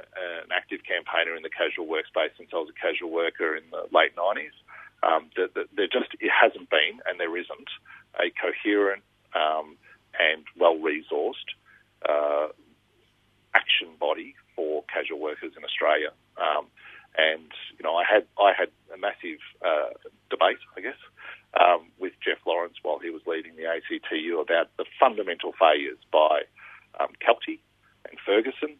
an 0.47 0.55
active 0.55 0.87
campaigner 0.87 1.35
in 1.35 1.43
the 1.43 1.51
casual 1.51 1.87
workspace 1.87 2.31
since 2.39 2.51
I 2.55 2.63
was 2.63 2.71
a 2.71 2.79
casual 2.79 3.11
worker 3.11 3.57
in 3.57 3.65
the 3.71 3.91
late 3.91 4.15
90s. 4.15 4.55
Um, 5.03 5.31
there, 5.37 5.49
there 5.75 5.87
just 5.87 6.11
it 6.21 6.31
hasn't 6.31 6.69
been, 6.71 7.01
and 7.07 7.19
there 7.19 7.37
isn't, 7.37 7.71
a 8.19 8.31
coherent 8.37 9.03
um, 9.35 9.77
and 10.19 10.45
well-resourced 10.59 11.51
uh, 12.09 12.49
action 13.55 13.89
body 13.99 14.35
for 14.55 14.85
casual 14.93 15.21
workers 15.21 15.53
in 15.57 15.65
Australia. 15.65 16.11
Um, 16.37 16.67
and 17.17 17.51
you 17.79 17.83
know, 17.83 17.97
I 17.97 18.05
had 18.05 18.27
I 18.39 18.53
had 18.57 18.69
a 18.95 18.99
massive 18.99 19.41
uh, 19.65 19.91
debate, 20.31 20.63
I 20.77 20.81
guess, 20.81 21.01
um, 21.59 21.89
with 21.99 22.13
Jeff 22.25 22.39
Lawrence 22.47 22.77
while 22.83 22.99
he 22.99 23.11
was 23.11 23.23
leading 23.27 23.57
the 23.57 23.67
ACTU 23.67 24.41
about 24.41 24.69
the 24.77 24.85
fundamental 24.99 25.53
failures 25.59 25.99
by 26.13 26.43
um, 26.99 27.11
Kelty 27.25 27.59
and 28.09 28.19
Ferguson 28.25 28.77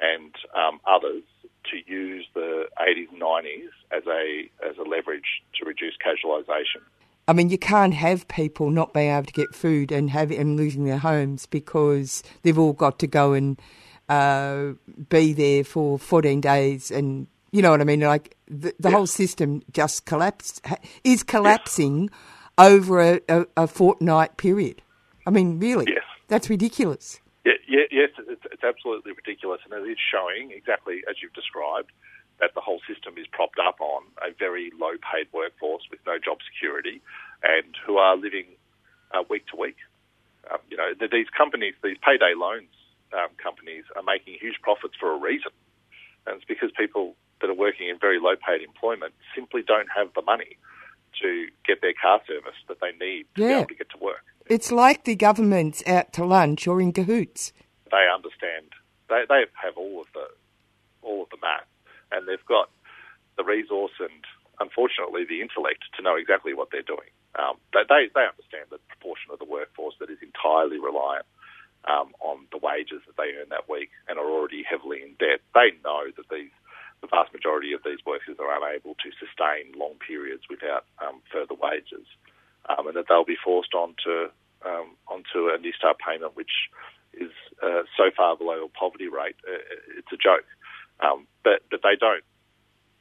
and 0.00 0.34
um, 0.56 0.80
others 0.86 1.22
to 1.70 1.92
use 1.92 2.26
the 2.34 2.64
80s 2.80 3.10
and 3.12 3.20
90s 3.20 3.68
as 3.90 4.02
a 4.06 4.50
as 4.66 4.76
a 4.78 4.88
leverage 4.88 5.42
to 5.58 5.66
reduce 5.66 5.94
casualisation. 6.04 6.82
I 7.26 7.34
mean, 7.34 7.50
you 7.50 7.58
can't 7.58 7.92
have 7.92 8.26
people 8.28 8.70
not 8.70 8.94
being 8.94 9.10
able 9.10 9.26
to 9.26 9.32
get 9.32 9.54
food 9.54 9.92
and 9.92 10.08
have 10.10 10.30
and 10.30 10.56
losing 10.56 10.84
their 10.84 10.98
homes 10.98 11.44
because 11.44 12.22
they've 12.42 12.58
all 12.58 12.72
got 12.72 12.98
to 13.00 13.06
go 13.06 13.34
and 13.34 13.60
uh, 14.08 14.72
be 15.10 15.34
there 15.34 15.62
for 15.62 15.98
14 15.98 16.40
days, 16.40 16.90
and 16.90 17.26
you 17.52 17.60
know 17.60 17.70
what 17.70 17.82
I 17.82 17.84
mean. 17.84 18.00
Like 18.00 18.36
the, 18.48 18.74
the 18.80 18.90
whole 18.90 19.06
system 19.06 19.62
just 19.72 20.06
collapsed, 20.06 20.64
is 21.04 21.22
collapsing 21.22 22.08
over 22.56 23.00
a, 23.00 23.20
a, 23.28 23.46
a 23.58 23.66
fortnight 23.66 24.38
period. 24.38 24.80
I 25.26 25.30
mean, 25.30 25.60
really? 25.60 25.84
Yes. 25.86 26.04
That's 26.28 26.48
ridiculous. 26.48 27.20
Yes, 27.68 28.10
it's, 28.18 28.44
it's 28.52 28.64
absolutely 28.64 29.12
ridiculous, 29.12 29.60
and 29.64 29.72
it 29.72 29.88
is 29.88 29.98
showing 29.98 30.50
exactly 30.52 31.02
as 31.08 31.16
you've 31.22 31.32
described 31.32 31.90
that 32.40 32.54
the 32.54 32.60
whole 32.60 32.80
system 32.86 33.18
is 33.18 33.26
propped 33.32 33.58
up 33.58 33.80
on 33.80 34.04
a 34.22 34.30
very 34.38 34.70
low-paid 34.78 35.26
workforce 35.32 35.82
with 35.90 36.00
no 36.06 36.18
job 36.18 36.38
security, 36.44 37.00
and 37.42 37.74
who 37.86 37.96
are 37.96 38.16
living 38.16 38.46
uh, 39.12 39.22
week 39.30 39.46
to 39.48 39.56
week. 39.56 39.76
Um, 40.50 40.58
you 40.70 40.76
know, 40.76 40.92
these 40.98 41.28
companies, 41.36 41.74
these 41.82 41.98
payday 42.04 42.34
loans 42.36 42.70
um, 43.12 43.30
companies, 43.42 43.84
are 43.96 44.02
making 44.02 44.36
huge 44.40 44.60
profits 44.62 44.94
for 44.98 45.12
a 45.12 45.18
reason, 45.18 45.52
and 46.26 46.36
it's 46.36 46.44
because 46.44 46.70
people 46.76 47.14
that 47.40 47.50
are 47.50 47.54
working 47.54 47.88
in 47.88 47.98
very 47.98 48.18
low-paid 48.20 48.62
employment 48.62 49.14
simply 49.34 49.62
don't 49.62 49.88
have 49.94 50.12
the 50.14 50.22
money 50.22 50.58
to 51.22 51.48
get 51.66 51.80
their 51.82 51.94
car 52.00 52.20
service 52.26 52.56
that 52.68 52.78
they 52.80 52.92
need 53.04 53.26
to 53.36 53.42
Yeah. 53.42 53.48
be 53.48 53.54
able 53.54 53.66
to 53.68 53.74
get 53.74 53.90
to 53.90 53.98
work. 53.98 54.24
It's 54.46 54.72
like 54.72 55.04
the 55.04 55.16
government's 55.16 55.82
out 55.86 56.12
to 56.14 56.24
lunch 56.24 56.66
or 56.66 56.80
in 56.80 56.92
cahoots. 56.92 57.52
they 57.90 58.06
understand. 58.12 58.66
They 59.08 59.24
they 59.28 59.44
have 59.62 59.76
all 59.76 60.00
of 60.02 60.06
the 60.12 60.28
all 61.02 61.22
of 61.22 61.30
the 61.30 61.38
math, 61.40 61.66
and 62.12 62.26
they've 62.28 62.44
got 62.46 62.68
the 63.36 63.44
resource 63.44 63.92
and 64.00 64.24
unfortunately 64.60 65.24
the 65.24 65.40
intellect 65.40 65.84
to 65.96 66.02
know 66.02 66.16
exactly 66.16 66.52
what 66.54 66.68
they're 66.70 66.82
doing. 66.82 67.08
Um, 67.38 67.56
they, 67.72 67.84
they 67.88 68.08
they 68.14 68.26
understand 68.26 68.66
the 68.70 68.78
proportion 68.88 69.30
of 69.32 69.38
the 69.38 69.44
workforce 69.46 69.94
that 70.00 70.10
is 70.10 70.18
entirely 70.22 70.78
reliant 70.78 71.24
um, 71.86 72.12
on 72.20 72.44
the 72.52 72.58
wages 72.58 73.00
that 73.06 73.16
they 73.16 73.32
earn 73.40 73.48
that 73.50 73.68
week 73.68 73.90
and 74.08 74.18
are 74.18 74.28
already 74.28 74.62
heavily 74.68 75.00
in 75.02 75.14
debt. 75.18 75.40
They 75.54 75.72
know 75.84 76.10
that 76.16 76.28
these 76.28 76.52
the 77.00 77.06
vast 77.08 77.32
majority 77.32 77.72
of 77.72 77.82
these 77.84 78.02
workers 78.06 78.36
are 78.38 78.50
unable 78.50 78.94
to 78.94 79.10
sustain 79.18 79.72
long 79.78 79.94
periods 80.02 80.44
without 80.50 80.84
um, 80.98 81.22
further 81.32 81.54
wages, 81.54 82.06
um, 82.68 82.86
and 82.86 82.96
that 82.96 83.06
they'll 83.08 83.24
be 83.24 83.38
forced 83.38 83.74
onto 83.74 84.30
um, 84.66 84.96
onto 85.06 85.48
a 85.54 85.58
New 85.58 85.72
Start 85.72 85.98
payment, 86.02 86.34
which 86.34 86.70
is 87.14 87.30
uh, 87.62 87.82
so 87.96 88.10
far 88.16 88.36
below 88.36 88.64
a 88.64 88.68
poverty 88.68 89.08
rate. 89.08 89.36
Uh, 89.46 89.62
it's 89.96 90.12
a 90.12 90.18
joke, 90.18 90.46
um, 91.00 91.26
but 91.44 91.62
but 91.70 91.80
they 91.82 91.96
don't. 91.98 92.24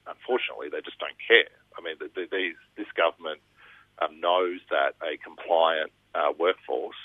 Unfortunately, 0.07 0.69
they 0.71 0.79
just 0.81 0.99
don't 0.99 1.17
care. 1.19 1.51
I 1.77 1.83
mean, 1.83 1.99
the, 1.99 2.07
the, 2.15 2.31
these, 2.31 2.55
this 2.77 2.87
government 2.95 3.43
um, 3.99 4.19
knows 4.23 4.63
that 4.71 4.95
a 5.03 5.19
compliant 5.19 5.91
uh, 6.15 6.31
workforce 6.39 6.95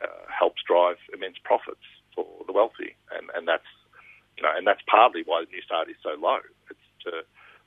uh, 0.00 0.24
helps 0.32 0.62
drive 0.66 0.96
immense 1.12 1.36
profits 1.44 1.84
for 2.14 2.24
the 2.46 2.52
wealthy, 2.52 2.96
and, 3.12 3.28
and 3.36 3.46
that's 3.46 3.68
you 4.36 4.42
know, 4.42 4.52
and 4.54 4.66
that's 4.66 4.82
partly 4.86 5.22
why 5.24 5.44
the 5.44 5.50
New 5.50 5.62
Start 5.62 5.88
is 5.88 5.96
so 6.02 6.14
low. 6.20 6.40
It's 6.70 6.86
to 7.04 7.24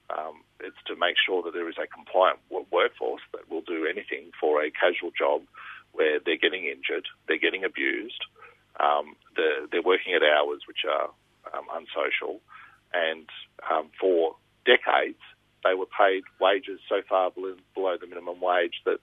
um, 0.09 0.41
it's 0.59 0.77
to 0.87 0.95
make 0.95 1.15
sure 1.17 1.43
that 1.43 1.53
there 1.53 1.69
is 1.69 1.77
a 1.77 1.87
compliant 1.87 2.39
workforce 2.49 3.21
that 3.31 3.49
will 3.49 3.61
do 3.61 3.85
anything 3.85 4.31
for 4.39 4.63
a 4.63 4.71
casual 4.71 5.11
job 5.17 5.41
where 5.91 6.19
they're 6.19 6.37
getting 6.41 6.65
injured, 6.65 7.05
they're 7.27 7.37
getting 7.37 7.63
abused, 7.63 8.25
um, 8.79 9.15
they're, 9.35 9.67
they're 9.71 9.85
working 9.85 10.13
at 10.13 10.23
hours 10.23 10.61
which 10.67 10.81
are 10.89 11.09
um, 11.53 11.65
unsocial, 11.73 12.41
and 12.93 13.29
um, 13.69 13.89
for 13.99 14.35
decades 14.65 15.21
they 15.63 15.73
were 15.75 15.89
paid 15.89 16.23
wages 16.39 16.79
so 16.87 17.01
far 17.07 17.31
below, 17.31 17.55
below 17.75 17.97
the 17.99 18.07
minimum 18.07 18.39
wage 18.41 18.81
that 18.85 18.99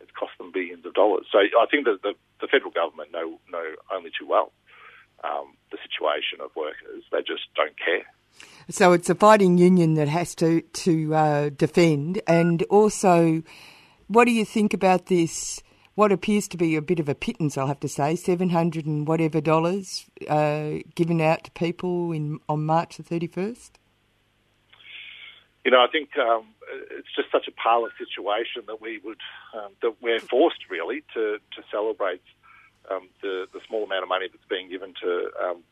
it's 0.00 0.10
cost 0.18 0.32
them 0.38 0.50
billions 0.52 0.84
of 0.84 0.94
dollars. 0.94 1.26
So 1.30 1.38
I 1.38 1.66
think 1.70 1.84
that 1.84 2.02
the, 2.02 2.14
the 2.40 2.48
federal 2.48 2.70
government 2.70 3.12
know 3.12 3.38
know 3.50 3.74
only 3.92 4.10
too 4.10 4.26
well 4.26 4.52
um, 5.24 5.56
the 5.70 5.78
situation 5.82 6.40
of 6.42 6.50
workers. 6.56 7.04
They 7.12 7.18
just 7.18 7.52
don't 7.54 7.78
care. 7.78 8.04
So 8.68 8.92
it's 8.92 9.10
a 9.10 9.14
fighting 9.14 9.58
union 9.58 9.94
that 9.94 10.08
has 10.08 10.34
to 10.36 10.60
to 10.60 11.14
uh, 11.14 11.50
defend, 11.50 12.22
and 12.26 12.62
also, 12.64 13.42
what 14.06 14.24
do 14.26 14.30
you 14.30 14.44
think 14.44 14.72
about 14.72 15.06
this? 15.06 15.62
What 15.96 16.12
appears 16.12 16.48
to 16.48 16.56
be 16.56 16.76
a 16.76 16.82
bit 16.82 17.00
of 17.00 17.08
a 17.08 17.14
pittance, 17.14 17.58
I'll 17.58 17.66
have 17.66 17.80
to 17.80 17.88
say, 17.88 18.16
seven 18.16 18.50
hundred 18.50 18.86
and 18.86 19.06
whatever 19.06 19.40
dollars 19.40 20.06
uh, 20.28 20.78
given 20.94 21.20
out 21.20 21.44
to 21.44 21.50
people 21.50 22.12
in 22.12 22.38
on 22.48 22.64
March 22.64 22.96
the 22.96 23.02
thirty 23.02 23.26
first. 23.26 23.78
You 25.64 25.72
know, 25.72 25.82
I 25.82 25.88
think 25.92 26.16
um, 26.16 26.46
it's 26.90 27.14
just 27.14 27.30
such 27.30 27.48
a 27.48 27.52
parlous 27.52 27.92
situation 27.98 28.62
that 28.66 28.80
we 28.80 28.98
would 29.04 29.20
um, 29.52 29.72
that 29.82 29.94
we're 30.00 30.20
forced 30.20 30.70
really 30.70 31.02
to 31.14 31.38
to 31.56 31.62
celebrate 31.70 32.22
um, 32.90 33.08
the 33.22 33.46
the 33.52 33.60
small 33.66 33.84
amount 33.84 34.02
of 34.02 34.08
money 34.08 34.26
that's 34.30 34.44
being 34.48 34.68
given 34.68 34.94
to 35.02 35.30
um, 35.42 35.62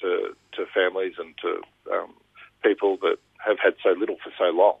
to 0.00 0.34
to 0.56 0.66
families 0.74 1.14
and 1.18 1.34
to 1.38 1.60
um, 1.92 2.14
people 2.62 2.96
that 3.02 3.16
have 3.44 3.58
had 3.58 3.74
so 3.82 3.90
little 3.90 4.16
for 4.22 4.32
so 4.38 4.50
long. 4.50 4.76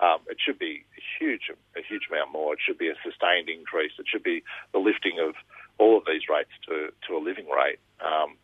Um, 0.00 0.20
it 0.28 0.38
should 0.40 0.58
be 0.58 0.84
a 0.96 1.02
huge 1.18 1.50
a 1.76 1.82
huge 1.82 2.08
amount 2.10 2.32
more. 2.32 2.54
It 2.54 2.60
should 2.64 2.78
be 2.78 2.88
a 2.88 2.96
sustained 3.04 3.48
increase. 3.48 3.92
It 3.98 4.06
should 4.08 4.22
be 4.22 4.42
the 4.72 4.78
lifting 4.78 5.18
of 5.20 5.34
all 5.78 5.96
of 5.98 6.04
these 6.06 6.28
rates 6.28 6.52
to 6.68 6.92
to 7.08 7.16
a 7.16 7.20
living 7.20 7.48
rate. 7.48 7.78
Um, 8.00 8.36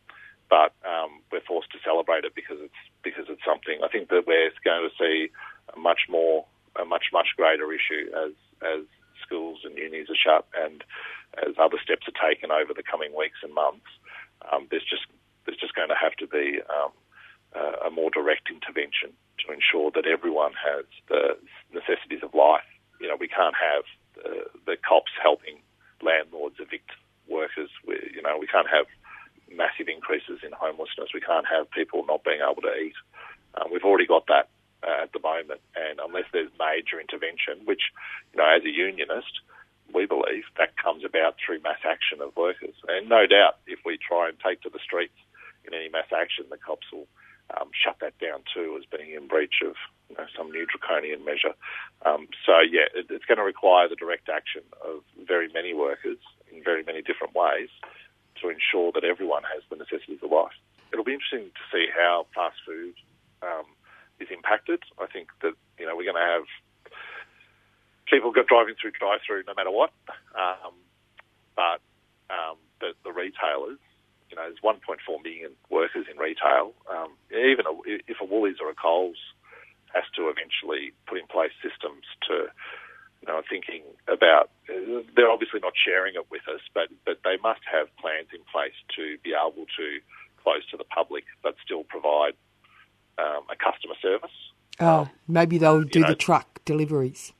but 0.49 0.71
um, 0.87 1.19
we're 1.31 1.43
forced 1.45 1.71
to 1.71 1.79
celebrate 1.83 2.23
it 2.23 2.33
because 2.35 2.57
it's 2.61 2.81
because 3.03 3.25
it's 3.29 3.43
something. 3.45 3.79
I 3.83 3.87
think 3.87 4.09
that 4.09 4.27
we're 4.27 4.51
going 4.63 4.87
to 4.87 4.95
see 4.97 5.29
a 5.75 5.79
much 5.79 6.07
more 6.09 6.45
a 6.79 6.85
much 6.85 7.05
much 7.11 7.29
greater 7.35 7.71
issue 7.73 8.11
as 8.15 8.33
as 8.61 8.85
schools 9.27 9.59
and 9.67 9.75
unis 9.75 10.07
are 10.07 10.15
shut 10.15 10.47
and 10.55 10.83
as 11.43 11.59
other 11.59 11.77
steps 11.83 12.07
are 12.07 12.15
taken 12.15 12.49
over 12.49 12.71
the 12.73 12.83
coming 12.83 13.11
weeks 13.11 13.43
and 13.43 13.53
months. 13.53 13.91
Um, 14.47 14.67
there's 14.71 14.87
just 14.87 15.03
there's 15.45 15.59
just 15.59 15.75
going 15.75 15.91
to 15.91 15.99
have 15.99 16.15
to 16.23 16.27
be 16.27 16.59
um, 16.71 16.91
uh, 17.55 17.87
a 17.87 17.91
more 17.91 18.09
direct 18.09 18.47
intervention 18.49 19.11
to 19.43 19.53
ensure 19.53 19.91
that 19.91 20.05
everyone 20.05 20.51
has 20.55 20.85
the 21.07 21.37
necessities 21.71 22.23
of 22.23 22.33
life. 22.33 22.67
You 22.99 23.07
know, 23.07 23.15
we 23.19 23.27
can't 23.27 23.55
have 23.55 23.83
the, 24.15 24.47
the 24.65 24.75
cops 24.77 25.11
helping 25.21 25.61
landlords 26.01 26.55
evict 26.59 26.91
workers. 27.29 27.69
We, 27.85 27.95
you 28.15 28.21
know, 28.21 28.37
we 28.39 28.47
can't 28.47 28.67
have 28.67 28.87
massive 29.51 29.87
increases 29.87 30.43
in 30.43 30.51
homelessness. 30.51 31.13
We 31.13 31.21
can't 31.21 31.45
have 31.47 31.71
people 31.71 32.03
not 32.05 32.23
being 32.23 32.41
able 32.43 32.61
to 32.61 32.75
eat. 32.75 32.97
Um, 33.55 33.71
we've 33.71 33.87
already 33.87 34.05
got 34.07 34.27
that 34.27 34.49
uh, 34.83 35.03
at 35.03 35.13
the 35.13 35.19
moment, 35.19 35.61
and 35.75 35.99
unless 36.03 36.25
there's 36.31 36.51
major 36.59 36.99
intervention, 36.99 37.65
which, 37.65 37.81
you 38.33 38.37
know, 38.37 38.49
as 38.49 38.63
a 38.63 38.69
unionist, 38.69 39.41
we 39.93 40.05
believe 40.05 40.43
that 40.57 40.75
comes 40.77 41.03
about 41.05 41.35
through 41.39 41.61
mass 41.61 41.79
action 41.85 42.21
of 42.21 42.35
workers. 42.35 42.75
And 42.87 43.07
no 43.07 43.25
doubt, 43.25 43.57
if 43.67 43.79
we 43.85 43.97
try 43.97 44.27
and 44.27 44.37
take 44.39 44.61
to 44.61 44.69
the 44.69 44.83
streets 44.83 45.17
in 45.65 45.73
any 45.73 45.89
mass 45.89 46.11
action, 46.11 46.45
the 46.49 46.57
cops 46.57 46.87
will 46.91 47.07
um, 47.55 47.69
shut 47.71 47.95
that 48.01 48.17
down 48.19 48.43
too 48.53 48.77
as 48.77 48.83
being 48.85 49.13
in 49.15 49.27
breach 49.27 49.63
of 49.63 49.75
you 50.09 50.15
know, 50.17 50.27
some 50.35 50.51
new 50.51 50.65
draconian 50.65 51.23
measure. 51.23 51.55
Um, 52.05 52.27
so, 52.45 52.59
yeah, 52.59 52.91
it, 52.93 53.07
it's 53.09 53.25
going 53.25 53.37
to 53.39 53.47
require 53.47 53.87
the 53.87 53.95
direct 53.95 54.29
action 54.29 54.63
of 54.83 55.03
very 55.25 55.47
many 55.53 55.73
workers 55.73 56.19
in 56.51 56.63
very 56.63 56.83
many 56.83 57.01
different 57.01 57.35
ways 57.35 57.69
to 58.41 58.49
ensure 58.49 58.91
that 58.93 59.03
everyone 59.03 59.43
has 59.43 59.63
the 59.69 59.75
necessities 59.75 60.19
of 60.21 60.31
life. 60.31 60.55
It'll 60.91 61.07
be 61.07 61.13
interesting 61.13 61.49
to 61.51 61.63
see 61.71 61.87
how 61.91 62.27
fast 62.35 62.57
food 62.65 62.95
um, 63.41 63.65
is 64.19 64.27
impacted. 64.31 64.83
I 64.99 65.07
think 65.07 65.29
that 65.41 65.53
you 65.79 65.85
know 65.85 65.95
we're 65.95 66.09
going 66.09 66.19
to 66.21 66.31
have 66.33 66.45
people 68.09 68.31
go 68.31 68.43
driving 68.43 68.75
through 68.79 68.91
drive-through 68.91 69.43
no 69.47 69.53
matter 69.53 69.71
what, 69.71 69.91
um, 70.35 70.73
but 71.55 71.81
um, 72.31 72.57
the, 72.79 72.93
the 73.03 73.11
retailers, 73.11 73.79
you 74.29 74.35
know, 74.35 74.47
there's 74.47 74.63
1.4 74.63 74.79
million 75.23 75.51
workers 75.69 76.05
in 76.09 76.17
retail. 76.17 76.73
Um, 76.87 77.15
even 77.31 77.67
a, 77.67 77.73
if 78.07 78.17
a 78.21 78.25
Woolies 78.25 78.57
or 78.61 78.69
a 78.69 78.75
Coles 78.75 79.17
has 79.93 80.03
to 80.15 80.31
eventually 80.31 80.91
put 81.07 81.19
in 81.19 81.27
place 81.27 81.51
systems 81.63 82.03
to 82.27 82.47
you 83.21 83.27
know, 83.27 83.41
thinking 83.49 83.81
about. 84.07 84.49
They're 84.67 85.31
obviously 85.31 85.59
not 85.59 85.73
sharing 85.73 86.15
it 86.15 86.29
with 86.29 86.45
us, 86.47 86.61
but 86.73 86.89
but 87.05 87.19
they 87.23 87.37
must 87.41 87.61
have 87.65 87.87
plans 87.97 88.29
in 88.33 88.41
place 88.51 88.77
to 88.95 89.17
be 89.23 89.33
able 89.33 89.65
to 89.65 89.87
close 90.43 90.63
to 90.71 90.77
the 90.77 90.85
public, 90.85 91.25
but 91.41 91.55
still 91.63 91.83
provide 91.83 92.33
um, 93.17 93.43
a 93.49 93.55
customer 93.55 93.95
service. 94.01 94.31
Oh, 94.79 95.09
maybe 95.27 95.57
they'll 95.57 95.83
do 95.83 96.01
know- 96.01 96.07
the 96.07 96.15
truck 96.15 96.63
deliveries. 96.65 97.33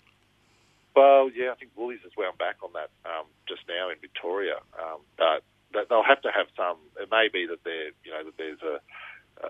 Well, 0.95 1.29
yeah, 1.29 1.51
I 1.51 1.55
think 1.55 1.69
Woolies 1.75 1.99
has 2.01 2.11
wound 2.17 2.39
back 2.39 2.57
on 2.63 2.71
that 2.73 2.89
um, 3.05 3.27
just 3.47 3.61
now 3.69 3.89
in 3.91 3.99
Victoria, 4.01 4.57
um, 4.81 4.97
but 5.15 5.43
they'll 5.89 6.01
have 6.01 6.21
to 6.23 6.31
have 6.31 6.47
some. 6.57 6.77
It 6.99 7.11
may 7.11 7.29
be 7.31 7.45
that 7.45 7.63
there, 7.63 7.93
you 8.03 8.09
know, 8.09 8.23
that 8.25 8.35
there's 8.37 8.63
a, 8.65 8.81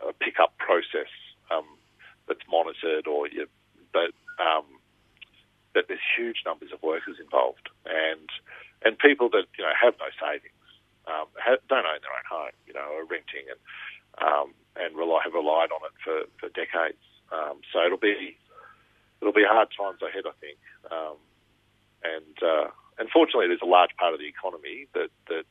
a 0.09 0.11
pickup 0.11 0.57
process 0.57 1.07
um, 1.49 1.63
that's 2.27 2.43
monitored, 2.51 3.07
or 3.07 3.29
you, 3.29 3.47
but 3.93 4.11
um, 4.43 4.65
that 5.73 5.87
there's 5.87 6.03
huge 6.17 6.43
numbers 6.45 6.71
of 6.73 6.83
workers 6.83 7.15
involved, 7.17 7.69
and 7.85 8.27
and 8.83 8.99
people 8.99 9.29
that 9.29 9.47
you 9.57 9.63
know 9.63 9.71
have 9.71 9.95
no 10.03 10.11
savings, 10.19 10.67
um, 11.07 11.27
have, 11.39 11.59
don't 11.69 11.87
own 11.87 12.01
their 12.03 12.11
own 12.11 12.27
home, 12.27 12.55
you 12.67 12.73
know, 12.73 12.83
are 12.99 13.05
renting 13.07 13.47
and 13.47 13.59
um, 14.19 14.53
and 14.79 14.95
rely, 14.95 15.21
have 15.23 15.33
relied 15.33 15.71
on 15.71 15.81
it 15.85 15.95
for, 16.03 16.25
for 16.39 16.49
decades. 16.49 17.01
Um, 17.31 17.59
so 17.73 17.83
it'll 17.85 17.97
be 17.97 18.37
it'll 19.21 19.33
be 19.33 19.45
hard 19.47 19.69
times 19.75 20.01
ahead, 20.01 20.23
I 20.25 20.35
think. 20.39 20.59
Um, 20.91 21.17
and 22.03 22.37
uh, 22.41 22.67
unfortunately, 22.99 23.47
there's 23.47 23.65
a 23.65 23.69
large 23.69 23.95
part 23.97 24.13
of 24.13 24.19
the 24.19 24.27
economy 24.27 24.87
that 24.93 25.09
that 25.27 25.45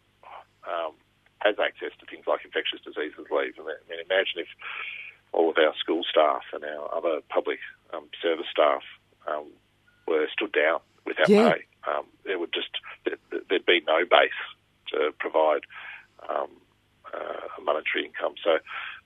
um, 0.64 0.94
has 1.38 1.56
access 1.58 1.92
to 2.00 2.06
things 2.06 2.26
like 2.26 2.44
infectious 2.44 2.80
diseases 2.80 3.26
leave. 3.30 3.54
I 3.58 3.62
mean, 3.62 4.00
imagine 4.00 4.40
if 4.40 4.48
all 5.32 5.50
of 5.50 5.58
our 5.58 5.74
school 5.78 6.02
staff 6.08 6.42
and 6.52 6.64
our 6.64 6.94
other 6.94 7.20
public 7.28 7.58
um, 7.92 8.08
service 8.22 8.46
staff 8.50 8.82
um, 9.28 9.46
were 10.06 10.26
stood 10.32 10.52
down 10.52 10.80
without 11.04 11.28
Yeah. 11.28 11.52
pay. 11.52 11.64
Um, 11.86 12.06
it 12.24 12.40
would 12.40 12.52
be 13.66 13.80
no 13.86 14.04
base 14.08 14.40
to 14.92 15.12
provide 15.18 15.62
um, 16.28 16.48
uh, 17.12 17.62
monetary 17.62 18.06
income. 18.06 18.34
So, 18.42 18.58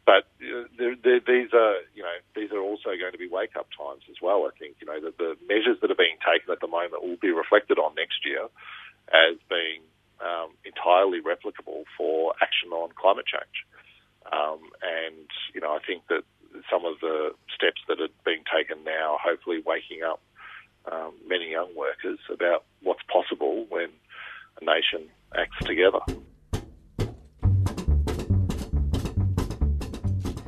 but 0.06 0.24
uh, 0.40 0.66
they're, 0.78 0.96
they're, 0.96 1.20
these 1.20 1.52
are 1.52 1.76
you 1.94 2.02
know 2.02 2.16
these 2.34 2.50
are 2.52 2.60
also 2.60 2.96
going 2.98 3.12
to 3.12 3.18
be 3.18 3.28
wake 3.28 3.56
up 3.56 3.68
times 3.76 4.02
as 4.08 4.16
well. 4.22 4.48
I 4.48 4.56
think 4.58 4.76
you 4.80 4.86
know 4.86 5.00
that 5.00 5.18
the 5.18 5.36
measures 5.48 5.78
that 5.82 5.90
are 5.90 5.98
being 5.98 6.16
taken 6.20 6.50
at 6.52 6.60
the 6.60 6.68
moment 6.68 7.02
will 7.02 7.20
be 7.20 7.30
reflected 7.30 7.78
on 7.78 7.94
next 7.94 8.24
year 8.24 8.48
as 9.12 9.36
being 9.48 9.82
um, 10.20 10.52
entirely 10.64 11.20
replicable 11.20 11.84
for 11.96 12.34
action 12.42 12.70
on 12.70 12.90
climate 12.96 13.26
change. 13.26 13.66
Um, 14.32 14.60
and 14.82 15.28
you 15.54 15.60
know 15.60 15.72
I 15.72 15.80
think 15.84 16.06
that 16.08 16.24
some 16.70 16.84
of 16.84 16.98
the 17.00 17.32
steps 17.54 17.80
that 17.88 18.00
are 18.00 18.12
being 18.24 18.42
taken 18.50 18.84
now, 18.84 19.14
are 19.14 19.22
hopefully 19.22 19.62
waking 19.64 20.02
up 20.02 20.20
um, 20.90 21.12
many 21.26 21.50
young 21.52 21.74
workers 21.76 22.18
about 22.32 22.64
what's 22.82 23.02
possible 23.12 23.66
when 23.68 23.88
a 24.60 24.64
nation 24.64 25.08
acts 25.36 25.64
together. 25.64 26.00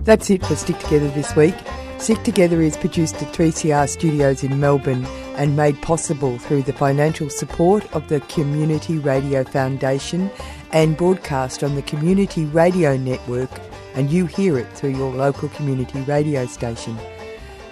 That's 0.05 0.31
it 0.31 0.45
for 0.45 0.57
Stick 0.57 0.81
Together 0.81 1.09
this 1.11 1.37
week. 1.37 1.55
Stick 1.99 2.25
Together 2.25 2.61
is 2.61 2.77
produced 2.77 3.23
at 3.23 3.33
3CR 3.33 3.88
Studios 3.88 4.43
in 4.43 4.59
Melbourne 4.59 5.07
and 5.37 5.55
made 5.55 5.81
possible 5.81 6.38
through 6.38 6.62
the 6.62 6.73
financial 6.73 7.31
support 7.31 7.87
of 7.95 8.09
the 8.09 8.19
Community 8.23 8.99
Radio 8.99 9.45
Foundation 9.45 10.29
and 10.73 10.97
broadcast 10.97 11.62
on 11.62 11.77
the 11.77 11.83
Community 11.83 12.47
Radio 12.47 12.97
Network, 12.97 13.49
and 13.95 14.11
you 14.11 14.27
hear 14.27 14.59
it 14.59 14.67
through 14.73 14.97
your 14.97 15.15
local 15.15 15.49
community 15.51 16.01
radio 16.01 16.47
station. 16.47 16.99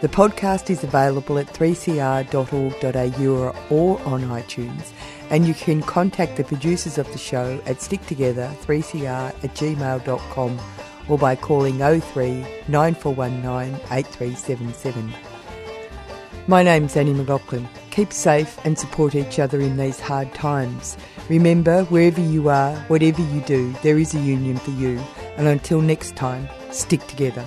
The 0.01 0.09
podcast 0.09 0.71
is 0.71 0.85
available 0.85 1.37
at 1.37 1.49
3cr.org.au 1.49 3.55
or 3.71 4.01
on 4.03 4.23
iTunes, 4.23 4.93
and 5.31 5.49
you 5.49 5.55
can 5.55 5.83
contact 5.83 6.37
the 6.37 6.45
producers 6.45 6.97
of 6.97 7.11
the 7.11 7.19
show 7.19 7.61
at 7.67 7.79
sticktogether3cr 7.79 9.45
at 9.45 9.55
gmail.com 9.57 10.61
or 11.11 11.19
by 11.19 11.35
calling 11.35 11.79
03 11.79 12.47
9419 12.69 13.75
8377. 13.91 15.13
My 16.47 16.63
name's 16.63 16.97
Annie 16.97 17.13
McLaughlin. 17.13 17.69
Keep 17.91 18.13
safe 18.13 18.59
and 18.65 18.79
support 18.79 19.15
each 19.15 19.39
other 19.39 19.61
in 19.61 19.77
these 19.77 20.01
hard 20.01 20.33
times. 20.35 20.97
Remember, 21.29 21.85
wherever 21.85 22.21
you 22.21 22.49
are, 22.49 22.75
whatever 22.89 23.23
you 23.23 23.41
do, 23.43 23.73
there 23.83 23.99
is 23.99 24.15
a 24.15 24.21
union 24.21 24.57
for 24.57 24.71
you. 24.71 24.99
And 25.37 25.47
until 25.47 25.81
next 25.81 26.17
time, 26.17 26.49
stick 26.71 27.07
together. 27.07 27.45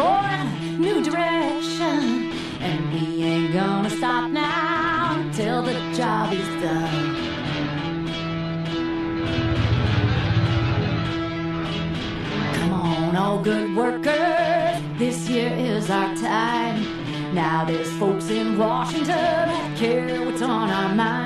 To 0.00 0.06
war, 0.06 0.78
new 0.78 1.02
direction. 1.02 2.32
And 2.60 2.92
we 2.92 3.22
ain't 3.22 3.52
gonna 3.52 3.90
stop 3.90 4.30
now 4.30 5.30
till 5.32 5.62
the 5.62 5.74
job 5.94 6.32
is 6.32 6.48
done. 6.62 7.16
Come 12.54 12.72
on, 12.72 13.16
all 13.16 13.38
good 13.42 13.76
workers, 13.76 14.82
this 14.98 15.28
year 15.28 15.52
is 15.52 15.90
our 15.90 16.14
time. 16.16 17.34
Now 17.34 17.64
there's 17.64 17.90
folks 17.98 18.28
in 18.30 18.58
Washington 18.58 19.48
who 19.48 19.76
care 19.76 20.24
what's 20.24 20.42
on 20.42 20.70
our 20.70 20.94
mind. 20.94 21.19